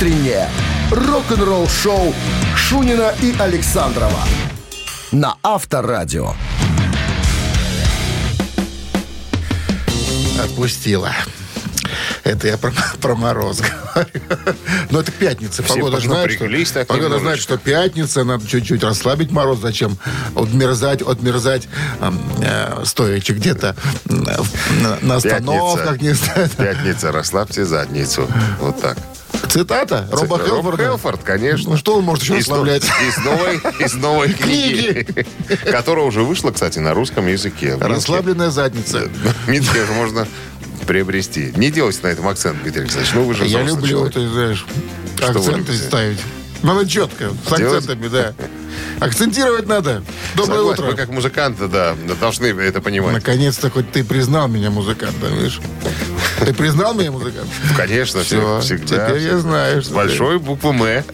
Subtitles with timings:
[0.00, 0.48] утреннее
[0.90, 2.14] рок-н-ролл-шоу
[2.56, 4.20] Шунина и Александрова
[5.12, 6.32] на Авторадио.
[10.42, 11.12] Отпустила.
[12.24, 13.60] Это я про, про мороз
[13.94, 14.10] говорю.
[14.88, 15.62] Но это пятница.
[15.62, 17.20] Все Погода знает, что, так погода немножечко.
[17.20, 18.24] знает, что пятница.
[18.24, 19.58] Надо чуть-чуть расслабить мороз.
[19.60, 19.98] Зачем
[20.34, 21.68] отмерзать, отмерзать
[22.42, 23.76] э, стоячи где-то
[24.08, 26.00] э, в- на, на остановках.
[26.00, 26.48] Не знаю.
[26.56, 28.26] Пятница, расслабьте задницу.
[28.60, 28.96] Вот так.
[29.48, 30.82] Цитата Роба Роб Хелфорда.
[30.84, 31.70] Хелфорд, конечно.
[31.70, 32.84] Ну, что он может еще из, но- расслаблять?
[32.84, 35.06] из новой, из новой книги,
[35.70, 37.76] которая уже вышла, кстати, на русском языке.
[37.80, 39.08] Расслабленная задница.
[39.48, 40.26] Уже можно
[40.86, 41.52] приобрести.
[41.56, 43.14] Не делайте на этом акцент, Дмитрий Александрович.
[43.14, 44.14] Ну, вы же Я люблю, человек.
[44.14, 44.66] ты знаешь,
[45.20, 46.18] акценты ставить.
[46.62, 47.78] Надо четко, с Делать?
[47.84, 48.34] акцентами, да.
[49.00, 50.02] Акцентировать надо.
[50.36, 50.90] Доброе Согласен, утро.
[50.92, 53.12] Вы как музыканты, да, должны это понимать.
[53.14, 55.60] Наконец-то хоть ты признал меня музыкантом, видишь?
[56.44, 57.50] Ты признал меня музыкантом?
[57.76, 59.08] Конечно, Все, все, всегда.
[59.08, 61.04] теперь я знаю, С что большой буквы «М».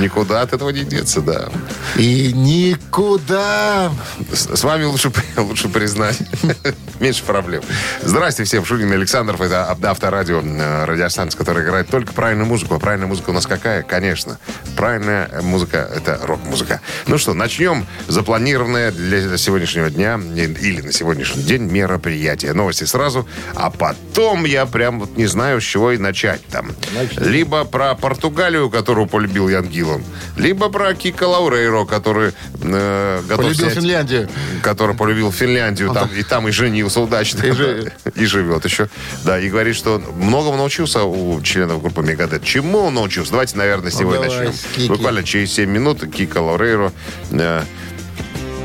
[0.00, 1.50] Никуда от этого не деться, да.
[1.96, 3.92] И никуда.
[4.32, 6.18] С, с вами лучше, лучше признать.
[7.00, 7.62] Меньше проблем.
[8.02, 8.64] Здрасте всем.
[8.64, 9.40] Шунин и Александров.
[9.40, 10.42] Это Ав- Авторадио,
[10.84, 12.74] радиостанция, которая играет только правильную музыку.
[12.74, 13.82] А правильная музыка у нас какая?
[13.82, 14.38] Конечно.
[14.76, 16.80] Правильная музыка– это рок-музыка.
[17.06, 22.52] Ну что, начнем запланированное для сегодняшнего дня или на сегодняшний день мероприятие.
[22.52, 23.26] Новости сразу.
[23.54, 26.72] А потом я прям вот не знаю, с чего и начать там.
[27.16, 30.02] Либо про Португалию, которую полюбил Ян Гиллан,
[30.36, 34.28] либо про Кика Лаурейро, который э, готов Полюбил снять- Финляндию.
[34.62, 37.44] который полюбил Финляндию, там, и там и женился удачно.
[37.44, 38.88] И жи- И живет еще.
[39.24, 42.44] Да, и говорит, что многому научился у членов группы Мегадет.
[42.44, 43.32] Чему он научился?
[43.32, 44.88] Давайте, наверное, с него и Ну, давай, начнем.
[44.88, 46.90] Буквально через 7 минут Кика Лаурейро.
[47.32, 47.62] э,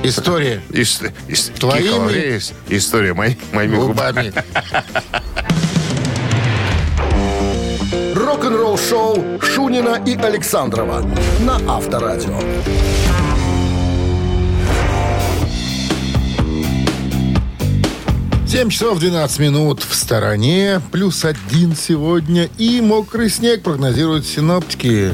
[0.04, 0.62] История.
[0.70, 4.32] ис- ис- Твоими Кика Лаурейро, ис- История мои- моими губами.
[4.32, 4.34] Губами.
[8.16, 11.04] Рок-н-ролл-шоу Шунина и Александрова
[11.42, 12.40] на Авторадио.
[18.48, 20.82] Семь часов 12 минут в стороне.
[20.92, 22.50] Плюс один сегодня.
[22.58, 25.14] И мокрый снег прогнозируют синоптики.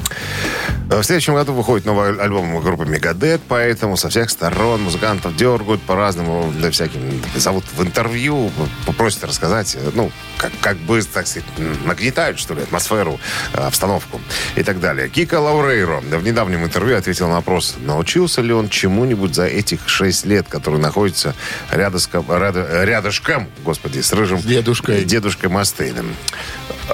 [0.90, 5.36] Э, В следующем году выходит новый аль- альбом группы Мегадет, поэтому со всех сторон музыкантов
[5.36, 8.52] дергают по-разному, для всяким зовут в интервью,
[8.86, 11.48] попросят рассказать, э, ну, как, как бы, так сказать,
[11.86, 13.20] нагнетают, что ли, атмосферу,
[13.54, 14.22] э, обстановку
[14.56, 15.10] и так далее.
[15.10, 20.26] Кика Лаурейро в недавнем интервью ответил на вопрос, научился ли он чему-нибудь за этих шесть
[20.26, 21.34] лет, которые находятся
[21.72, 24.40] рядышком, ряда- рядышком, господи, с рыжим...
[24.40, 25.04] С дедушкой.
[25.04, 26.14] Дедушкой Мастейном.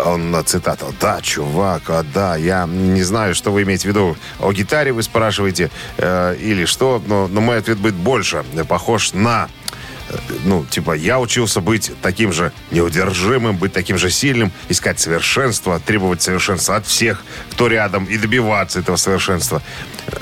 [0.06, 4.18] Он, цитата, «Да, чувак, а, да, я не знаю, что вы имеете в виду.
[4.40, 8.44] О гитаре вы спрашиваете э, или что, но, но мой ответ будет больше.
[8.68, 9.50] Похож на
[10.44, 16.22] ну, типа, я учился быть таким же неудержимым, быть таким же сильным, искать совершенства, требовать
[16.22, 19.62] совершенства от всех, кто рядом, и добиваться этого совершенства.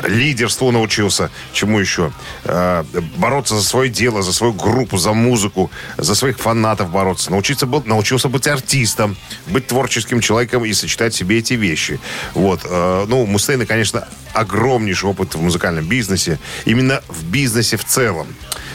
[0.07, 1.29] Лидерству научился.
[1.53, 2.11] Чему еще?
[2.43, 2.83] Э,
[3.17, 7.31] бороться за свое дело, за свою группу, за музыку, за своих фанатов бороться.
[7.31, 9.15] Научиться был, научился быть артистом,
[9.47, 11.99] быть творческим человеком и сочетать в себе эти вещи.
[12.33, 12.61] Вот.
[12.65, 16.39] Э, ну, Мустейна, конечно, огромнейший опыт в музыкальном бизнесе.
[16.65, 18.27] Именно в бизнесе в целом.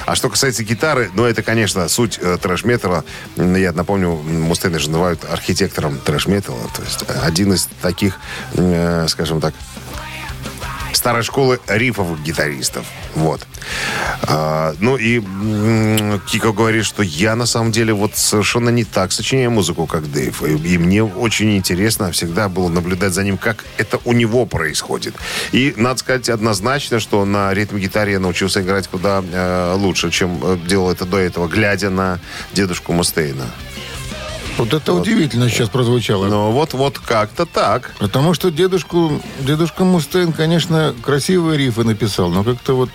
[0.07, 3.05] А что касается гитары, ну, это, конечно, суть э, трэш-металла.
[3.37, 6.69] Я напомню, Мустейна же называют архитектором трэш-металла.
[6.77, 8.19] То есть э, один из таких,
[8.55, 9.55] э, скажем так,
[10.97, 12.87] старой школы рифовых гитаристов.
[13.15, 13.47] Вот.
[14.22, 15.21] А, ну и
[16.27, 20.43] Кико говорит, что я на самом деле вот совершенно не так сочиняю музыку, как Дэйв.
[20.43, 25.15] И, и мне очень интересно всегда было наблюдать за ним, как это у него происходит.
[25.53, 30.59] И надо сказать однозначно, что на ритм-гитаре я научился играть куда э, лучше, чем э,
[30.66, 32.21] делал это до этого, глядя на
[32.53, 33.47] дедушку Мустейна.
[34.57, 36.27] Вот это удивительно сейчас прозвучало.
[36.27, 37.95] Но вот-вот как-то так.
[37.99, 42.91] Потому что дедушку, дедушка Мустейн, конечно, красивые рифы написал, но как-то вот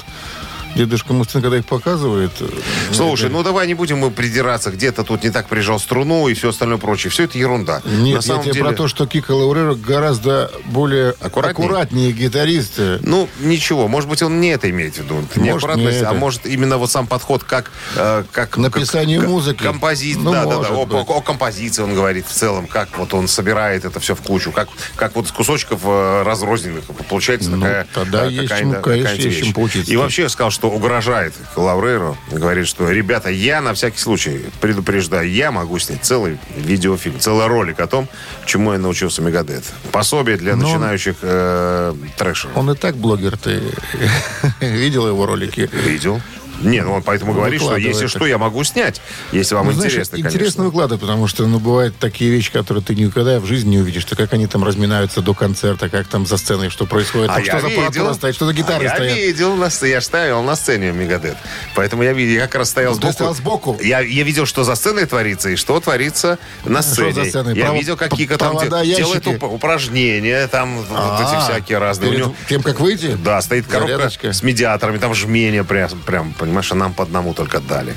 [0.76, 2.32] дедушка Мустейн, когда их показывает...
[2.40, 2.48] э,
[2.92, 6.34] Слушай, это- ну давай не будем мы придираться, где-то тут не так прижал струну и
[6.34, 7.12] все остальное прочее.
[7.12, 7.82] Все это ерунда.
[7.86, 11.66] Нет, На самом я тебе деле, про то, что Кика Лаурера гораздо более Аккуратнее?
[11.68, 12.80] аккуратнее, гитарист.
[13.02, 15.24] Ну, ничего, может быть, он не это имеет в виду.
[15.36, 16.20] Не Может, аккуратность, не а это.
[16.20, 17.72] может именно вот сам подход как...
[17.96, 19.64] э, как К написанию как- музыки.
[19.64, 20.68] Композиция, Ну, да, да, да.
[20.70, 24.22] О, о- о композиции он говорит в целом, как вот он собирает это все в
[24.22, 27.88] кучу, как, как вот из кусочков э, разрозненных получается Ну, такая...
[27.94, 29.92] тогда э, есть чему, конечно, есть чем поучиться.
[29.92, 32.16] И вообще я сказал, что угрожает Лаврейро.
[32.32, 37.80] Говорит, что, ребята, я на всякий случай предупреждаю, я могу снять целый видеофильм, целый ролик
[37.80, 38.08] о том,
[38.46, 39.64] чему я научился Мегадет.
[39.92, 42.58] Пособие для Но начинающих э, трэшеров.
[42.58, 43.62] Он и так блогер, ты
[44.60, 45.70] видел его ролики?
[45.86, 46.22] Видел.
[46.62, 49.02] Не, ну он поэтому говорит, что если что, я могу снять,
[49.32, 50.64] если вам Ну, знаешь, интересно, интересно конечно.
[50.66, 54.06] выкладывать, потому что, ну, бывают такие вещи, которые ты никогда в жизни не увидишь.
[54.06, 57.44] То как они там разминаются до концерта, как там за сценой, что происходит, А там,
[57.44, 59.16] я что за аппаратура стоит, что за гитары я стоят.
[59.18, 61.38] видел, на я ставил на сцене Мегадет.
[61.76, 63.14] Поэтому я видел, я как раз стоял Ну, сбоку.
[63.14, 63.78] стоял сбоку.
[63.82, 67.14] Я, я видел, что за сценой творится и что творится на Что сцене.
[67.14, 67.56] за сценой?
[67.56, 71.78] Я Право- видел, какие-то там провода, де- делают уп- упражнения, там вот эти А, всякие
[71.78, 72.10] разные.
[72.10, 73.18] У перед него- тем, как выйти?
[73.24, 74.34] Да, стоит коробка Зарядочка.
[74.34, 77.96] с медиаторами, там жмение прям, прям, понимаешь, а нам по одному только дали.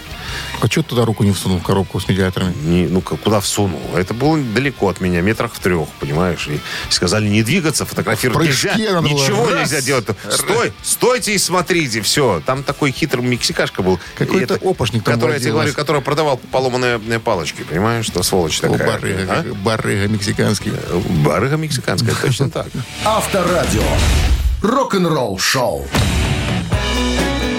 [0.61, 2.55] А что ты туда руку не всунул в коробку с медиаторами?
[2.63, 3.81] Не, ну, куда всунул?
[3.97, 6.47] Это было далеко от меня, метрах в трех, понимаешь?
[6.49, 6.61] И
[6.91, 8.75] сказали не двигаться, фотографировать нельзя.
[8.75, 9.61] Ничего Раз.
[9.71, 10.07] нельзя делать.
[10.31, 12.43] Стой, стойте и смотрите, все.
[12.47, 13.99] Там такой хитрый мексикашка был.
[14.17, 18.07] Какой-то это- опошник там Который, я тебе говорю, который продавал поломанные э, палочки, понимаешь?
[18.07, 18.87] Что сволочь О, такая.
[18.93, 19.55] барыга, А?
[19.55, 20.73] барыга мексиканский.
[21.25, 22.67] Барыга мексиканская, точно так.
[23.05, 23.83] Авторадио.
[24.63, 25.87] Рок-н-ролл шоу.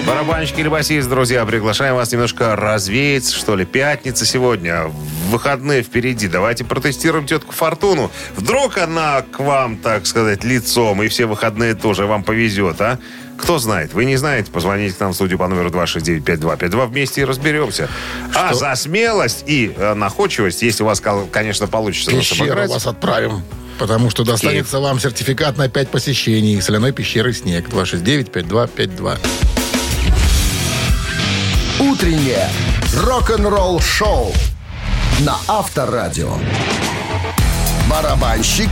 [0.06, 3.64] Барабанщики или басист, друзья, приглашаем вас немножко развеяться, что ли.
[3.64, 4.90] Пятница сегодня,
[5.30, 6.28] выходные впереди.
[6.28, 8.10] Давайте протестируем тетку Фортуну.
[8.36, 12.98] Вдруг она к вам, так сказать, лицом, и все выходные тоже вам повезет, а?
[13.38, 13.94] Кто знает?
[13.94, 14.50] Вы не знаете?
[14.50, 16.86] Позвоните к нам в студию по номеру 269-5252.
[16.86, 17.88] Вместе и разберемся.
[18.34, 21.02] А за смелость и э, находчивость, если у вас,
[21.32, 23.42] конечно, получится Пещеру вас отправим.
[23.78, 27.68] Потому что достанется вам сертификат на 5 посещений соляной пещеры «Снег».
[27.70, 29.63] 269-5252.
[31.94, 32.48] Утреннее
[33.04, 34.32] рок-н-ролл шоу
[35.20, 36.36] на Авторадио.
[37.88, 38.68] Барабанщик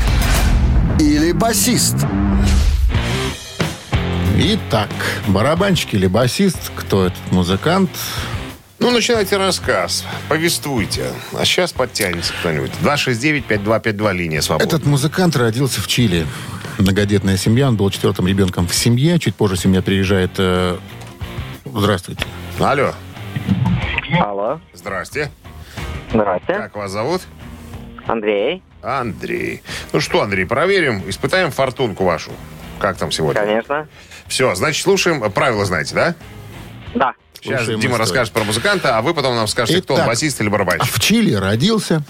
[0.98, 1.94] или басист?
[4.36, 4.90] Итак,
[5.28, 7.90] барабанщик или басист, кто этот музыкант?
[8.80, 11.04] Ну, начинайте рассказ, повествуйте.
[11.38, 12.72] А сейчас подтянется кто-нибудь.
[12.82, 14.66] 269-5252, линия свободна.
[14.68, 16.26] Этот музыкант родился в Чили.
[16.78, 19.20] Многодетная семья, он был четвертым ребенком в семье.
[19.20, 20.32] Чуть позже семья приезжает...
[20.38, 20.76] э,
[21.64, 22.24] Здравствуйте.
[22.58, 22.92] Алло,
[24.20, 25.30] Алло, здрасте.
[26.10, 26.54] здрасте.
[26.54, 27.22] Как вас зовут?
[28.06, 29.62] Андрей, Андрей.
[29.92, 32.30] Ну что, Андрей, проверим, испытаем фортунку вашу.
[32.78, 33.40] Как там сегодня?
[33.40, 33.88] конечно.
[34.26, 35.30] Все, значит, слушаем.
[35.30, 36.14] Правила знаете, да?
[36.94, 37.14] Да.
[37.34, 37.98] Сейчас Слушаем Дима историю.
[37.98, 40.92] расскажет про музыканта, а вы потом нам скажете, кто он, Итак, басист или барабанщик.
[40.92, 42.02] В Чили родился.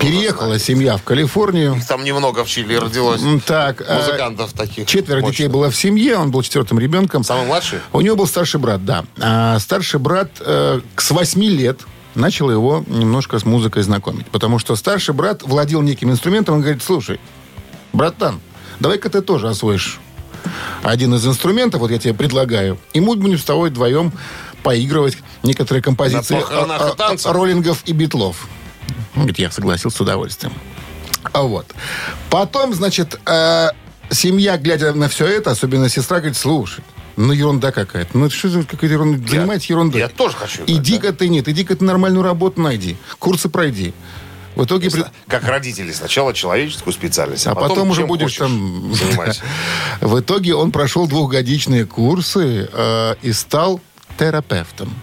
[0.00, 1.80] Переехала семья в Калифорнию.
[1.88, 4.86] Там немного в Чили родилось Так, э, музыкантов таких.
[4.86, 5.36] Четверо мощных.
[5.36, 7.24] детей было в семье, он был четвертым ребенком.
[7.24, 7.80] Самый младший?
[7.92, 9.04] У него был старший брат, да.
[9.20, 11.80] А старший брат э, с 8 лет
[12.14, 14.26] начал его немножко с музыкой знакомить.
[14.28, 16.56] Потому что старший брат владел неким инструментом.
[16.56, 17.20] Он говорит, слушай,
[17.92, 18.40] братан,
[18.80, 20.00] давай-ка ты тоже освоишь
[20.82, 22.78] один из инструментов, вот я тебе предлагаю.
[22.92, 24.12] И мы будем с тобой вдвоем
[24.62, 26.38] поигрывать некоторые композиции
[27.24, 28.46] роллингов и битлов.
[29.14, 30.52] Он говорит, я согласился с удовольствием.
[31.32, 31.66] А вот.
[32.30, 33.68] Потом, значит, э,
[34.10, 36.82] семья, глядя на все это, особенно сестра, говорит, слушай,
[37.16, 38.16] ну ерунда какая-то.
[38.16, 39.28] Ну что за какая-то ерунда?
[39.28, 40.00] Занимайтесь ерундой.
[40.00, 42.96] я тоже хочу Иди-ка ты, нет, иди-ка ты нормальную работу найди.
[43.18, 43.94] Курсы пройди.
[44.56, 44.90] В итоге...
[44.90, 45.92] при- Как родители.
[45.92, 48.92] Сначала человеческую специальность, А потом, уже чем будешь там...
[50.00, 53.80] В итоге он прошел двухгодичные курсы э, и стал
[54.16, 54.94] терапевтом.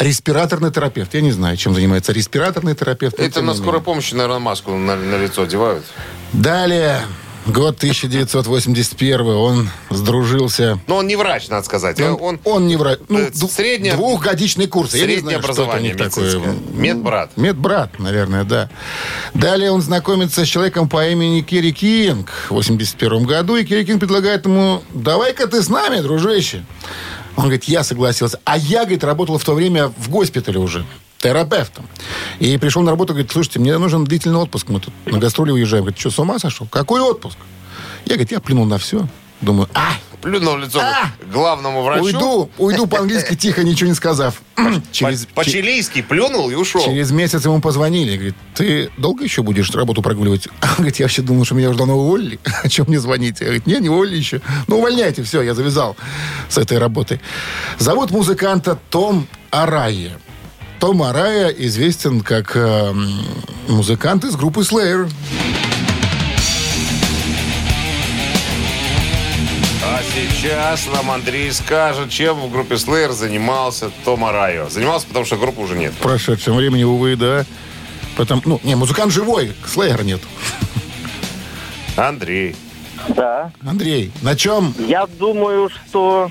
[0.00, 1.12] Респираторный терапевт.
[1.14, 3.18] Я не знаю, чем занимается респираторный терапевт.
[3.20, 5.84] Это на скорой помощи, наверное, маску на, на лицо одевают.
[6.32, 7.02] Далее,
[7.44, 9.20] год 1981.
[9.26, 10.80] Он сдружился...
[10.86, 12.00] Но он не врач, надо сказать.
[12.00, 12.98] Он, Он, он не врач.
[13.10, 14.94] Ну, э, среднее- двухгодичный курс.
[14.94, 16.40] Я не среднее знаю, образование такое.
[16.72, 17.36] Медбрат.
[17.36, 18.70] Медбрат, наверное, да.
[19.34, 23.54] Далее он знакомится с человеком по имени Керри Кинг в 81 году.
[23.56, 26.64] И Керри Кинг предлагает ему, давай-ка ты с нами, дружище.
[27.36, 28.40] Он говорит, я согласился.
[28.44, 30.84] А я, говорит, работал в то время в госпитале уже
[31.18, 31.86] терапевтом.
[32.38, 34.68] И пришел на работу, говорит, слушайте, мне нужен длительный отпуск.
[34.68, 35.84] Мы тут на гастроли уезжаем.
[35.84, 36.66] Говорит, что, с ума сошел?
[36.66, 37.36] Какой отпуск?
[38.06, 39.06] Я, говорит, я плюнул на все.
[39.40, 41.12] Думаю, а, Плюнул в лицо А!
[41.32, 42.04] главному врачу.
[42.04, 44.42] уйду, уйду по-английски тихо, ничего не сказав.
[44.92, 46.84] Через, По-чилийски плюнул и ушел.
[46.84, 48.16] Через месяц ему позвонили.
[48.16, 50.48] Говорит, ты долго еще будешь работу прогуливать?
[50.76, 52.38] Говорит, я вообще думал, что меня уже давно уволили.
[52.62, 53.44] О чем мне звоните?
[53.44, 54.42] Я говорит, не, не уволили еще.
[54.66, 55.96] Ну, увольняйте, все, я завязал
[56.50, 57.20] с этой работой.
[57.78, 60.18] Зовут музыканта Том Арайя.
[60.80, 62.94] Том Арайя известен как э,
[63.68, 65.10] музыкант из группы Slayer.
[70.28, 74.68] Сейчас нам Андрей скажет, чем в группе Slayer занимался Том Арайо.
[74.68, 75.92] Занимался, потому что группы уже нет.
[75.92, 77.44] В прошедшем времени, увы, да.
[78.16, 80.20] Потом, ну, не, музыкант живой, Slayer нет.
[81.96, 82.56] Андрей.
[83.08, 83.50] Да.
[83.66, 86.30] Андрей, на чем Я думаю, что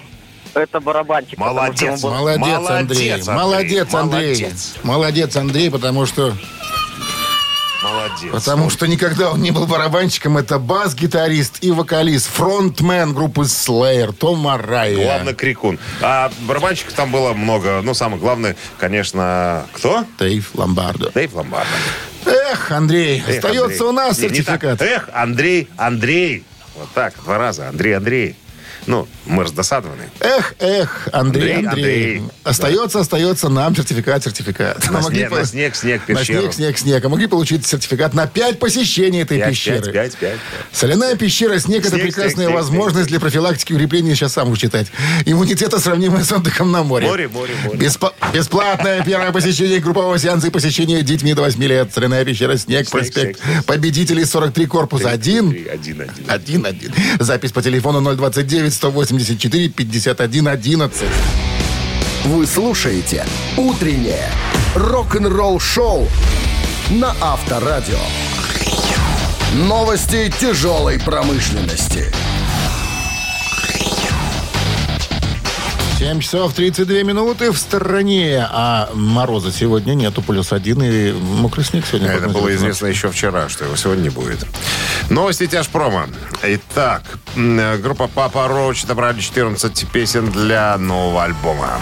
[0.54, 1.38] это барабанчик.
[1.40, 2.02] Молодец.
[2.02, 3.12] был- Молодец, Молодец, Андрей.
[3.14, 3.34] Андрей.
[3.36, 4.48] Молодец, Андрей.
[4.84, 6.34] Молодец, Андрей, потому что
[7.94, 8.32] Молодец.
[8.32, 10.38] Потому что никогда он не был барабанщиком.
[10.38, 15.04] Это бас-гитарист и вокалист, фронтмен группы Slayer, Том Арайя.
[15.04, 15.80] Главный крикун.
[16.02, 17.82] А барабанщиков там было много.
[17.84, 20.06] Ну, самое главное, конечно, кто?
[20.20, 21.12] Дейв Ломбардо.
[21.12, 21.70] Дейв Ломбардо.
[22.26, 23.90] Эх, Андрей, Эх, остается Андрей.
[23.90, 24.62] у нас Не, не так.
[24.62, 24.82] сертификат.
[24.82, 26.44] Эх, Андрей, Андрей.
[26.76, 27.70] Вот так, два раза.
[27.70, 28.36] Андрей, Андрей.
[28.90, 30.10] Ну, мы раздосадованы.
[30.20, 32.18] Эх, эх, Андрей, Андрей, Андрей.
[32.18, 32.24] Андрей.
[32.44, 34.90] остается, остается нам сертификат, сертификат.
[34.90, 36.42] На снег, по- на снег, снег, На пещеру.
[36.42, 37.06] снег, снег, снег.
[37.06, 39.92] А могли получить сертификат на 5 посещений этой Пять, пещеры.
[39.92, 40.40] пять, пять, пять.
[40.72, 44.58] Соляная пещера «Снег» это Снег, прекрасная снег, снег, возможность для профилактики укрепления, сейчас сам буду
[44.60, 44.88] читать,
[45.26, 47.06] иммунитета, сравнимая с отдыхом на море.
[47.06, 47.78] Море, море, море.
[47.78, 51.92] Беспо- Бесплатное первое посещение группового сеанса и посещение детьми до 8 лет.
[51.94, 53.66] Соляная пещера «Снег», Снег, проспект снег, снег.
[53.66, 55.52] Победителей 43, корпус 1.
[55.52, 56.26] Три, Один, один.
[56.28, 56.94] Один, один.
[57.20, 61.04] Запись по телефону 029 184 51 11.
[62.24, 63.26] Вы слушаете
[63.58, 64.32] «Утреннее
[64.74, 66.08] рок-н-ролл-шоу»
[66.92, 68.00] на Авторадио.
[69.68, 72.06] Новости тяжелой промышленности.
[76.00, 81.86] 7 часов 32 минуты в стороне, а мороза сегодня нету, плюс один и мокрый снег
[81.86, 82.08] сегодня.
[82.12, 84.46] Это было известно еще вчера, что его сегодня не будет.
[85.10, 86.08] Новости тяжпрома.
[86.42, 87.04] Итак,
[87.36, 91.82] э, группа Папа Роуч отобрали 14 песен для нового альбома.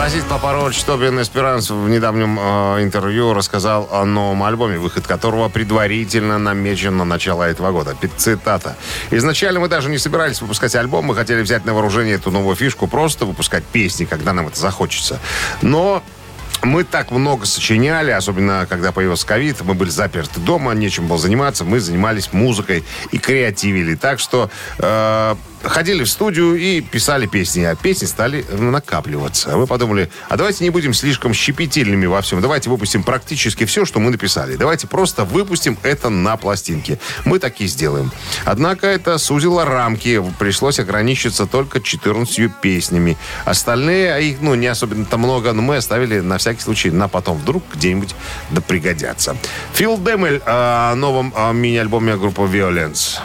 [0.00, 5.50] Басист Папа Роуч Тобин Эсперанс в недавнем э, интервью рассказал о новом альбоме, выход которого
[5.50, 7.94] предварительно намечен на начало этого года.
[8.16, 8.78] Цитата.
[9.10, 12.86] «Изначально мы даже не собирались выпускать альбом, мы хотели взять на вооружение эту новую фишку,
[12.86, 15.20] просто выпускать песни, когда нам это захочется.
[15.60, 16.02] Но
[16.62, 21.64] мы так много сочиняли, особенно когда появился ковид, мы были заперты дома, нечем было заниматься,
[21.64, 23.96] мы занимались музыкой и креативили.
[23.96, 29.52] Так что э, ходили в студию и писали песни, а песни стали накапливаться.
[29.52, 33.84] А Мы подумали, а давайте не будем слишком щепетильными во всем, давайте выпустим практически все,
[33.84, 34.56] что мы написали.
[34.56, 36.98] Давайте просто выпустим это на пластинке.
[37.24, 38.10] Мы так и сделаем.
[38.44, 43.16] Однако это сузило рамки, пришлось ограничиться только 14 песнями.
[43.44, 47.38] Остальные, а их, ну, не особенно-то много, но мы оставили на всякий случай на потом.
[47.38, 48.14] Вдруг где-нибудь
[48.50, 49.36] да пригодятся.
[49.74, 53.20] Фил Демель о новом э, мини-альбоме группы Violence.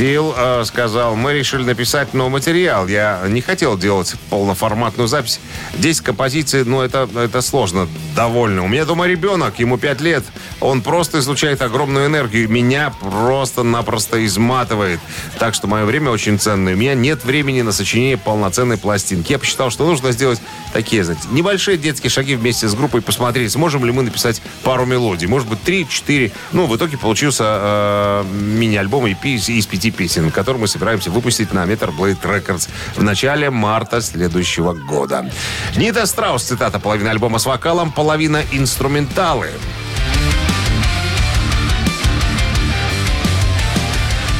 [0.00, 2.88] Фил э, сказал, мы решили написать новый материал.
[2.88, 5.40] Я не хотел делать полноформатную запись.
[5.74, 8.64] 10 композиций, ну, это, это сложно довольно.
[8.64, 10.24] У меня дома ребенок, ему 5 лет.
[10.60, 12.48] Он просто излучает огромную энергию.
[12.48, 15.00] Меня просто-напросто изматывает.
[15.38, 16.76] Так что мое время очень ценное.
[16.76, 19.32] У меня нет времени на сочинение полноценной пластинки.
[19.32, 20.40] Я посчитал, что нужно сделать
[20.72, 25.26] такие, знаете, небольшие детские шаги вместе с группой, посмотреть, сможем ли мы написать пару мелодий.
[25.26, 26.32] Может быть, 3-4.
[26.52, 31.52] Ну, в итоге получился э, мини-альбом EP из, из пяти песен, который мы собираемся выпустить
[31.52, 35.30] на Metal Blade Records в начале марта следующего года.
[35.76, 39.50] Нита Страус, цитата, половина альбома с вокалом, половина инструменталы.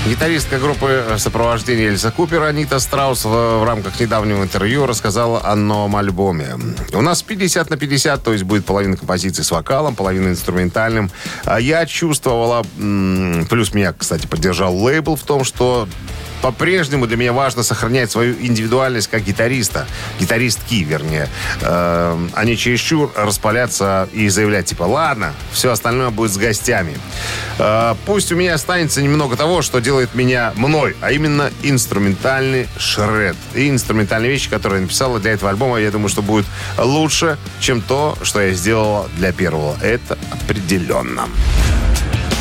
[0.06, 5.94] Гитаристка группы сопровождения Эльза Купер Анита Страус в, в рамках недавнего интервью рассказала о новом
[5.96, 6.56] альбоме.
[6.94, 11.10] У нас 50 на 50, то есть будет половина композиций с вокалом, половина инструментальным.
[11.44, 12.64] А я чувствовала,
[13.50, 15.86] плюс меня, кстати, поддержал лейбл в том, что
[16.42, 19.86] по-прежнему для меня важно сохранять свою индивидуальность как гитариста,
[20.18, 21.28] гитаристки, вернее,
[21.60, 26.96] э, а не чересчур распаляться и заявлять, типа, ладно, все остальное будет с гостями.
[27.58, 33.36] Э, пусть у меня останется немного того, что делает меня мной, а именно инструментальный шред.
[33.54, 36.46] И инструментальные вещи, которые я написала для этого альбома, я думаю, что будет
[36.78, 39.76] лучше, чем то, что я сделала для первого.
[39.82, 41.28] Это определенно.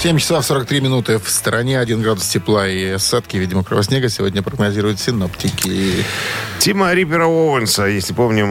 [0.00, 4.98] 7 часов 43 минуты в стороне, 1 градус тепла и осадки, видимо, снега сегодня прогнозируют
[4.98, 6.06] синоптики.
[6.58, 8.48] Тима Риппера Оуэнса, если помним,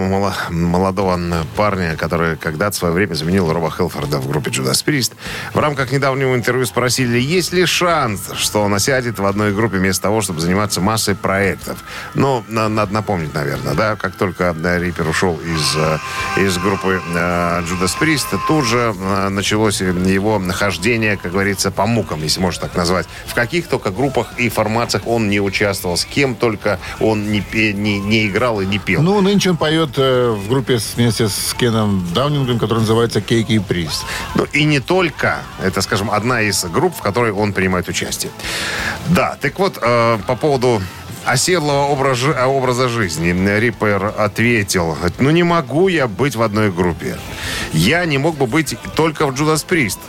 [0.52, 1.20] молодого
[1.56, 5.14] парня, который когда-то в свое время заменил Роба Хелфорда в группе Judas Priest.
[5.54, 10.04] В рамках недавнего интервью спросили, есть ли шанс, что он осядет в одной группе вместо
[10.04, 11.84] того, чтобы заниматься массой проектов.
[12.14, 15.98] Ну, на- надо напомнить, наверное, да, как только да, Риппер ушел из, э,
[16.42, 22.22] из группы э, Judas Priest, тут же э, началось его нахождение, как говорится, по мукам,
[22.22, 23.08] если можно так назвать.
[23.26, 27.72] В каких только группах и формациях он не участвовал, с кем только он не, пе-
[27.72, 29.02] не, не играл и не пел.
[29.02, 33.60] Ну, нынче он поет э, в группе вместе с Кеном Даунингом, которая называется Кейки и
[33.60, 34.04] Прист.
[34.36, 35.38] Ну и не только.
[35.64, 38.34] Это, скажем, одна из групп, в которой он принимает участие.
[39.08, 40.82] Да, так вот, э, по поводу
[41.26, 43.30] оседлого образа, образа жизни.
[43.60, 47.18] Риппер ответил, ну не могу я быть в одной группе.
[47.72, 50.00] Я не мог бы быть только в Judas Priest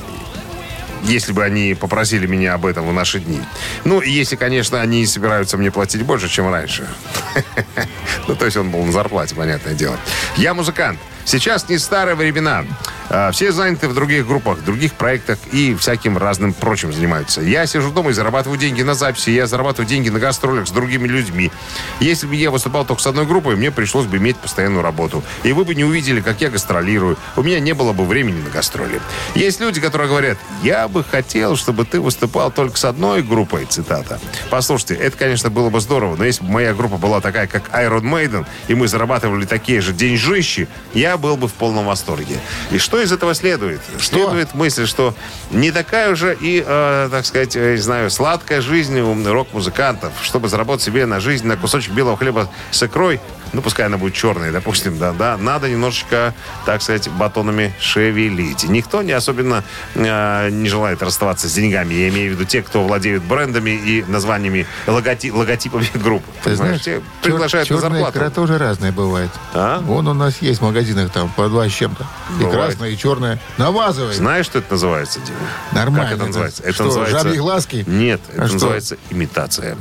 [1.05, 3.41] если бы они попросили меня об этом в наши дни.
[3.85, 6.89] Ну, если, конечно, они собираются мне платить больше, чем раньше.
[8.29, 9.99] Ну, то есть он был на зарплате, понятное дело.
[10.37, 10.99] Я музыкант.
[11.25, 12.65] Сейчас не старые времена.
[13.13, 17.41] А, все заняты в других группах, других проектах и всяким разным прочим занимаются.
[17.41, 21.09] Я сижу дома и зарабатываю деньги на записи, я зарабатываю деньги на гастролях с другими
[21.09, 21.51] людьми.
[21.99, 25.25] Если бы я выступал только с одной группой, мне пришлось бы иметь постоянную работу.
[25.43, 27.17] И вы бы не увидели, как я гастролирую.
[27.35, 29.01] У меня не было бы времени на гастроли.
[29.35, 34.21] Есть люди, которые говорят, я бы хотел, чтобы ты выступал только с одной группой, цитата.
[34.51, 38.03] Послушайте, это, конечно, было бы здорово, но если бы моя группа была такая, как Iron
[38.03, 42.39] Maiden, и мы зарабатывали такие же деньжищи, я был бы в полном восторге.
[42.71, 43.81] И что из этого следует?
[43.99, 44.17] Что?
[44.17, 45.15] Следует мысль, что
[45.51, 50.13] не такая уже и, э, так сказать, я не знаю, сладкая жизнь у рок-музыкантов.
[50.23, 53.21] Чтобы заработать себе на жизнь, на кусочек белого хлеба с икрой,
[53.53, 56.35] ну, пускай она будет черной, допустим, да, да, надо немножечко,
[56.67, 58.65] так сказать, батонами шевелить.
[58.65, 59.65] Никто не особенно
[59.95, 61.95] э, не желает расставаться с деньгами.
[61.95, 66.23] Я имею в виду те, кто владеют брендами и названиями, логоти, логотипами групп.
[66.45, 68.19] Ты знаешь, те приглашают чер- на зарплату.
[68.19, 69.31] икра тоже разная бывает.
[69.53, 69.81] А?
[69.81, 70.65] Вон у нас есть в
[71.01, 72.07] магазинах там по два с чем-то.
[72.39, 72.55] И бывает.
[72.55, 73.39] красная, и черная.
[73.59, 74.15] Навазывай.
[74.15, 75.39] Знаешь, что это называется, Дима?
[75.73, 76.05] Нормально.
[76.05, 76.63] Как это называется?
[76.63, 77.19] Это что, называется...
[77.19, 77.85] жабьи глазки?
[77.87, 78.55] Нет, а это что?
[78.55, 79.77] называется имитация.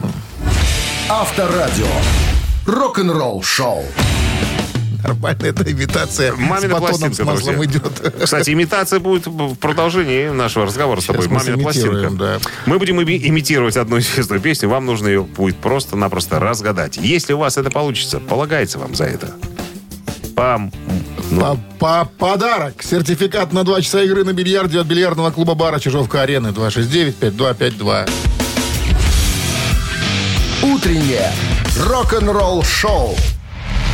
[1.10, 1.88] Авторадио
[2.66, 3.84] рок-н-ролл шоу.
[5.02, 7.80] Нормально, это имитация Мамина с батоном с маслом друзья.
[7.80, 8.16] идет.
[8.22, 11.38] Кстати, имитация будет в продолжении нашего разговора Сейчас с тобой.
[11.38, 12.10] Мамина пластинка.
[12.12, 12.40] Да.
[12.66, 14.68] Мы будем имитировать одну известную песню.
[14.68, 16.98] Вам нужно ее будет просто-напросто разгадать.
[16.98, 19.32] Если у вас это получится, полагается вам за это.
[20.36, 20.72] Пам.
[21.32, 21.42] Ну.
[21.42, 22.82] По, по подарок.
[22.84, 28.10] Сертификат на 2 часа игры на бильярде от бильярдного клуба бара Чижовка-Арены 269-5252.
[30.64, 31.32] Утреннее
[31.86, 33.16] рок-н-ролл шоу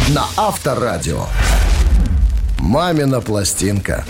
[0.10, 1.26] на Авторадио.
[2.60, 4.06] «Мамина пластинка».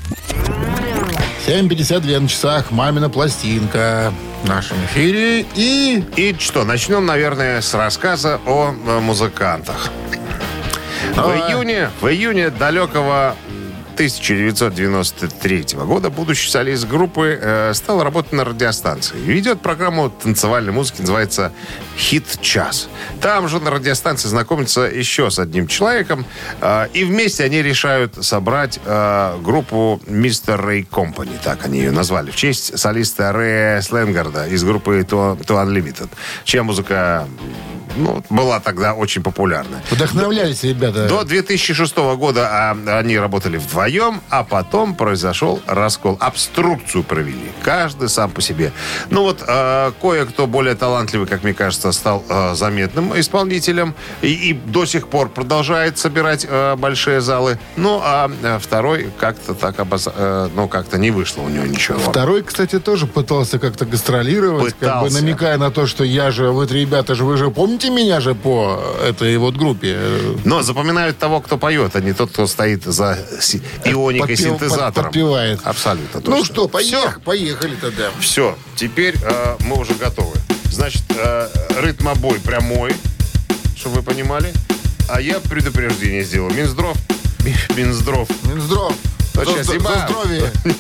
[1.48, 2.72] 7.52 на часах.
[2.72, 4.14] «Мамина пластинка»
[4.44, 5.46] в нашем эфире.
[5.56, 6.04] И...
[6.16, 9.92] И что, начнем, наверное, с рассказа о музыкантах.
[11.14, 13.36] В июне, в июне далекого
[13.96, 19.16] 1993 года будущий солист группы э, стал работать на радиостанции.
[19.18, 21.54] Ведет программу танцевальной музыки, называется
[21.98, 22.90] «Хит час».
[23.22, 26.26] Там же на радиостанции знакомится еще с одним человеком,
[26.60, 32.32] э, и вместе они решают собрать э, группу «Мистер Рэй Компани», так они ее назвали,
[32.32, 36.10] в честь солиста Рэя Сленгарда из группы «To, to Unlimited»,
[36.44, 37.28] чья музыка
[37.96, 39.82] ну, была тогда очень популярна.
[39.90, 41.08] Вдохновлялись ребята.
[41.08, 46.18] До 2006 года а, они работали вдвоем, а потом произошел раскол.
[46.20, 47.52] Обструкцию провели.
[47.64, 48.72] Каждый сам по себе.
[49.10, 54.54] Ну вот, э, кое-кто более талантливый, как мне кажется, стал э, заметным исполнителем и, и
[54.54, 57.60] до сих пор продолжает собирать э, большие залы.
[57.76, 60.08] Ну, а э, второй как-то так обоз...
[60.14, 62.00] э, ну, как-то не вышло у него ничего.
[62.00, 64.94] Второй, кстати, тоже пытался как-то гастролировать, Пытался.
[64.94, 68.04] как бы намекая на то, что я же, вы ребята же, вы же помните Помните
[68.04, 69.98] меня же по этой вот группе?
[70.44, 73.20] Но запоминают того, кто поет, а не тот, кто стоит за
[73.84, 75.06] ионикой, Подпев, синтезатором.
[75.08, 75.60] Подпевает.
[75.64, 76.36] Абсолютно точно.
[76.38, 78.10] Ну что, поехали, поехали тогда.
[78.20, 80.36] Все, теперь э, мы уже готовы.
[80.72, 81.48] Значит, э,
[81.82, 82.94] ритмобой прямой,
[83.76, 84.52] чтобы вы понимали.
[85.08, 86.50] А я предупреждение сделал.
[86.50, 86.98] Минздрав.
[87.76, 88.28] Минздрав.
[88.46, 88.94] Минздрав.
[89.44, 90.08] Сейчас зима.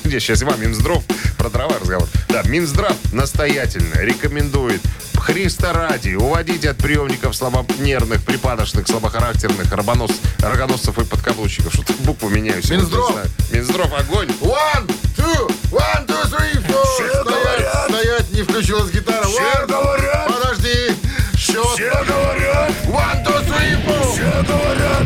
[0.03, 1.03] Сейчас зима, Минздрав.
[1.37, 2.07] Про дрова разговор.
[2.29, 4.81] Да, Минздрав настоятельно рекомендует
[5.25, 11.73] Христа ради, уводите от приемников слабонервных, припадочных, слабохарактерных, рабонос, рогоносцев и подкаблучников.
[11.73, 12.61] Что-то букву меняю.
[12.69, 13.11] Минздрав.
[13.51, 14.29] Минздрав, огонь.
[14.41, 14.87] One,
[15.17, 16.83] two, one, two, three, four.
[16.93, 17.89] Все стоять, говорят.
[17.89, 19.25] стоять, не включилась гитара.
[19.25, 20.27] Все one, говорят.
[20.27, 20.95] Подожди.
[21.37, 21.65] Счет.
[21.73, 22.71] Все говорят.
[22.85, 24.13] One, two, three, four.
[24.13, 25.03] Все говорят.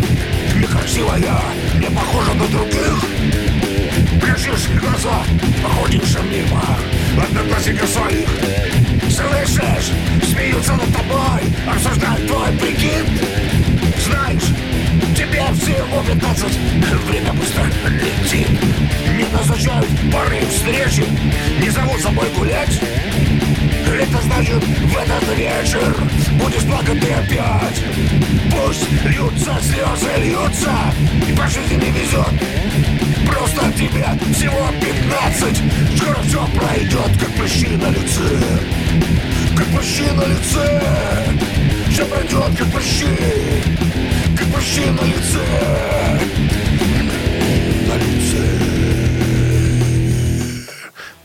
[0.54, 1.40] Некрасивая,
[1.80, 2.69] не похожа на других.
[4.60, 5.24] Прячешь глаза,
[5.64, 6.62] походишь мимо
[7.24, 8.28] одноклассников своих.
[9.10, 9.92] Слышишь?
[10.28, 13.06] Смеются над тобой, обсуждают твой прикид.
[14.06, 14.44] Знаешь,
[15.16, 16.58] тебе всего 15,
[17.08, 18.50] время быстро летит.
[19.18, 21.06] Не назначают пары встречи,
[21.62, 22.82] не зовут с собой гулять.
[23.88, 25.96] Это значит, в этот вечер
[26.34, 28.39] будешь плакать ты опять.
[28.52, 30.72] Пусть льются слезы, льются,
[31.28, 33.00] и по жизни везет.
[33.28, 35.62] Просто тебе всего 15
[35.98, 38.40] Скоро все пройдет, как прыщи на лице.
[39.56, 40.82] Как прыщи на лице.
[41.90, 43.08] Все пройдет, как прыщи
[44.38, 45.46] Как прыщи на лице.
[47.88, 48.60] На лице.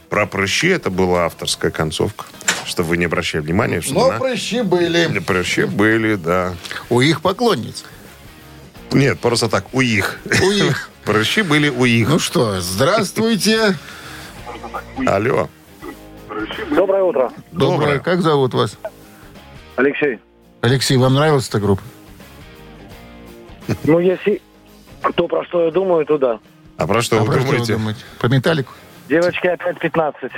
[0.09, 2.27] Про прыщи это была авторская концовка.
[2.67, 5.19] Чтобы вы не обращали внимания, что Но на- прыщи были.
[5.21, 6.55] Прыщи были, да.
[6.91, 7.85] У их поклонниц.
[8.93, 10.19] Нет, просто так, у их.
[10.43, 10.91] У их.
[11.05, 12.09] Прыщи были у их.
[12.09, 13.77] Ну что, здравствуйте.
[15.07, 15.49] Алло.
[16.71, 17.33] Доброе утро.
[17.53, 17.99] Доброе.
[17.99, 18.77] Как зовут вас?
[19.77, 20.19] Алексей.
[20.63, 21.83] Алексей, вам нравилась эта группа?
[23.85, 24.41] Ну, если
[25.03, 26.39] кто про что я думаю, то да.
[26.77, 27.73] А про что А вы про что вы думаете?
[27.75, 28.01] думаете?
[28.19, 28.73] Про металлику?
[29.09, 30.31] Девочки опять 15.